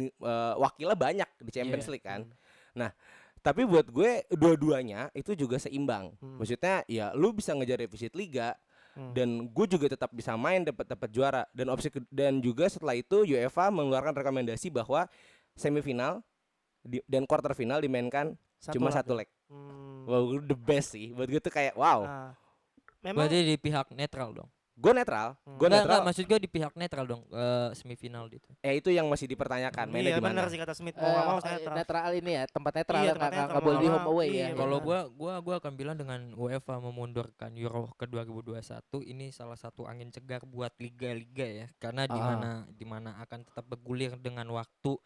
[0.00, 1.92] eh, wakilnya banyak di Champions Iya.
[1.92, 2.20] League kan
[2.74, 2.90] nah
[3.38, 6.36] tapi buat gue dua-duanya itu juga seimbang Hmm.
[6.36, 8.56] maksudnya ya lu bisa ngejar defisit liga
[8.92, 9.10] Hmm.
[9.10, 13.26] dan gue juga tetap bisa main dapat dapat juara dan opsi dan juga setelah itu
[13.26, 15.10] UEFA mengeluarkan rekomendasi bahwa
[15.52, 16.22] semifinal
[16.78, 19.18] di- dan quarter final dimainkan cuma lag satu ya.
[19.18, 20.06] leg Hmm.
[20.06, 22.32] wow the best sih buat gue tuh kayak wow Nah,
[23.02, 24.48] memang Berarti di pihak netral dong.
[24.74, 25.54] Gue netral Hmm.
[25.54, 28.50] gue netral enggak, maksud gue di pihak netral dong eh, semifinal gitu.
[28.58, 31.56] eh itu yang masih dipertanyakan mainnya iya benar sih kata Smith mau nggak mau saya
[31.56, 31.74] netral.
[31.78, 34.48] netral ini ya tempat netral Iya, ya, tempat netral, boleh di home away ya Iya,
[34.52, 34.84] Kalau benar.
[34.84, 38.58] gua gua gua akan bilang dengan UEFA memundurkan Euro ke 2021
[39.04, 42.26] ini salah satu angin segar buat liga-liga ya karena di Ah.
[42.28, 44.98] mana di mana akan tetap bergulir dengan waktu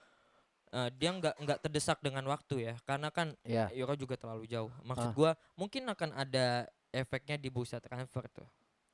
[0.68, 4.68] Eh, dia nggak nggak terdesak dengan waktu ya karena kan ya Euro juga terlalu jauh.
[4.70, 4.84] Ah.
[4.86, 8.44] Maksud gua mungkin akan ada efeknya di bursa transfer tuh.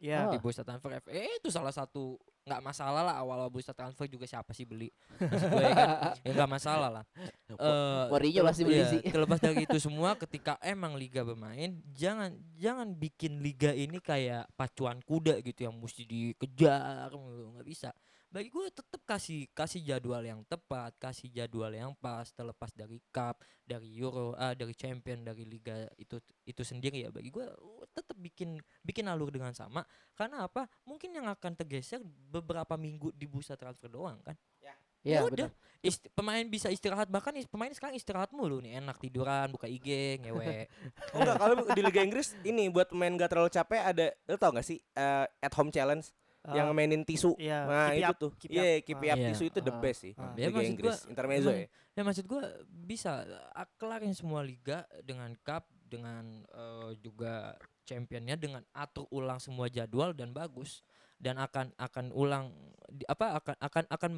[0.05, 0.29] Iya.
[0.29, 0.33] Ah.
[0.37, 4.29] Di bursa transfer F- eh itu salah satu nggak masalah lah awal-awal bursa transfer juga
[4.29, 4.93] siapa sih beli.
[5.17, 5.89] Maksud gue ya kan
[6.21, 7.05] ya nggak masalah lah.
[7.55, 9.01] Eh, Mourinho terle- pasti beli iya, sih.
[9.15, 14.99] Terlepas dari itu semua ketika emang liga bermain jangan jangan bikin liga ini kayak pacuan
[15.07, 17.95] kuda gitu yang mesti dikejar nggak bisa.
[18.35, 23.39] Bagi gue tetap kasih kasih jadwal yang tepat, kasih jadwal yang pas terlepas dari cup,
[23.63, 27.15] dari Euro, ah dari champion, dari liga itu itu sendiri ya.
[27.15, 27.47] Bagi gue
[27.95, 29.87] tetap bikin bikin alur dengan sama.
[30.19, 30.67] Karena apa?
[30.83, 34.35] Mungkin yang akan tergeser beberapa minggu di bursa transfer doang kan.
[34.59, 34.75] ya.
[35.05, 35.53] Ya udah, benar
[35.85, 38.83] Ist- pemain bisa istirahat bahkan is- pemain sekarang istirahat mulu nih.
[38.83, 40.67] Enak tiduran buka IG ngewe.
[41.15, 44.51] Oh enggak kalau di Liga Inggris ini buat pemain gak terlalu capek ada lu tau
[44.57, 46.11] gak sih eh, at home challenge
[46.45, 48.85] Ah, yang mainin tisu iya, nah keep itu up, tuh iya up.
[48.85, 49.09] keep Ah.
[49.09, 49.29] up Iya.
[49.33, 49.81] tisu itu the Ah.
[49.81, 50.37] best sih Ah.
[50.37, 53.11] Ya, Liga maksud Inggris gua intermezzo ya ya maksud gua bisa
[53.51, 60.13] ah, kelarin semua liga dengan cup dengan eh, juga championnya dengan atur ulang semua jadwal
[60.13, 60.85] dan bagus
[61.17, 62.53] dan akan akan ulang
[62.87, 64.13] di- apa akan akan akan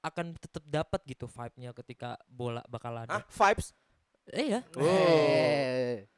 [0.00, 3.20] akan tetap dapat gitu vibe-nya ketika bola bakal ada.
[3.20, 3.76] Ah, vibes.
[4.26, 4.60] Eh ya.
[4.80, 6.08] Eh.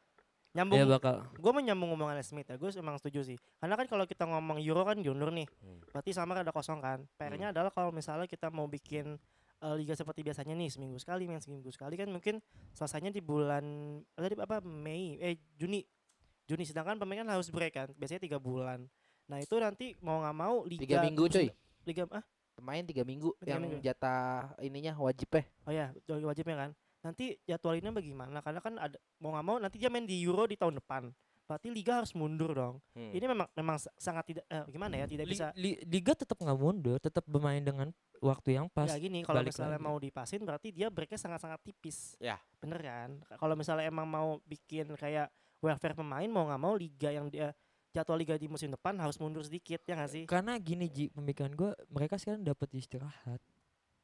[0.53, 0.77] Nyambung.
[0.77, 1.25] Ya bakal.
[1.33, 3.39] gue menyambung ngomongan Smith ya, gue emang setuju sih.
[3.57, 5.81] Karena kan kalau kita ngomong Euro kan diundur nih, Hmm.
[5.89, 7.09] berarti sama ada kosong kan.
[7.17, 9.17] PR-nya adalah kalau misalnya kita mau bikin
[9.59, 12.43] eh, liga seperti biasanya nih seminggu sekali, main seminggu sekali kan mungkin
[12.73, 13.63] selesainya di bulan
[14.13, 15.87] tadi apa Mei, eh Juni,
[16.45, 16.67] Juni.
[16.67, 18.91] Sedangkan pemain kan harus break kan, biasanya tiga bulan.
[19.31, 21.47] Nah itu nanti mau nggak mau liga Tiga minggu cuy.
[21.87, 23.79] liga ah Pemain tiga minggu Tiga yang minggu.
[23.81, 25.47] jatah ininya wajib eh.
[25.63, 26.71] oh ya wajibnya kan.
[27.03, 28.39] Nanti jadwalinnya bagaimana?
[28.41, 31.11] Karena kan ada mau nggak mau nanti dia main di Euro di tahun depan.
[31.43, 32.79] Berarti liga harus mundur dong.
[32.95, 33.11] Hmm.
[33.13, 36.39] Ini memang memang sa- sangat tidak eh, gimana ya tidak Li- bisa li- liga tetap
[36.39, 37.91] nggak mundur, tetap bermain dengan
[38.23, 38.87] waktu yang pas.
[38.87, 39.85] ya gini kalau misalnya lagi.
[39.85, 42.15] mau dipasin berarti dia breaknya sangat-sangat tipis.
[42.23, 42.39] Ya.
[42.63, 43.19] Bener kan?
[43.37, 45.29] Kalau misalnya emang mau bikin kayak
[45.59, 47.51] welfare pemain mau nggak mau liga yang dia
[47.93, 50.25] jadwal liga di musim depan harus mundur sedikit ya nggak sih?
[50.25, 53.43] Karena gini Ji, pemikiran gue mereka sekarang dapat istirahat.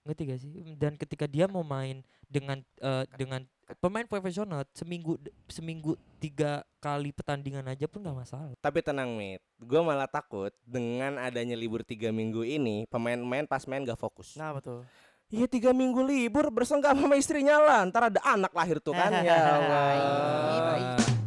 [0.06, 0.50] Ngerti gak sih?
[0.78, 3.42] Dan ketika dia mau main dengan eh, dengan
[3.76, 8.52] pemain profesional seminggu seminggu tiga kali pertandingan aja pun nggak masalah.
[8.60, 9.44] Tapi tenang, Mit.
[9.60, 14.38] Gue malah takut dengan adanya libur tiga minggu ini, pemain-pemain pas main gak fokus.
[14.40, 14.88] Nah betul.
[15.28, 17.80] Iya tiga minggu libur bersenggama sama istrinya lah.
[17.84, 19.12] Ntar ada anak lahir tuh kan.
[19.28, 21.17] ya Allah.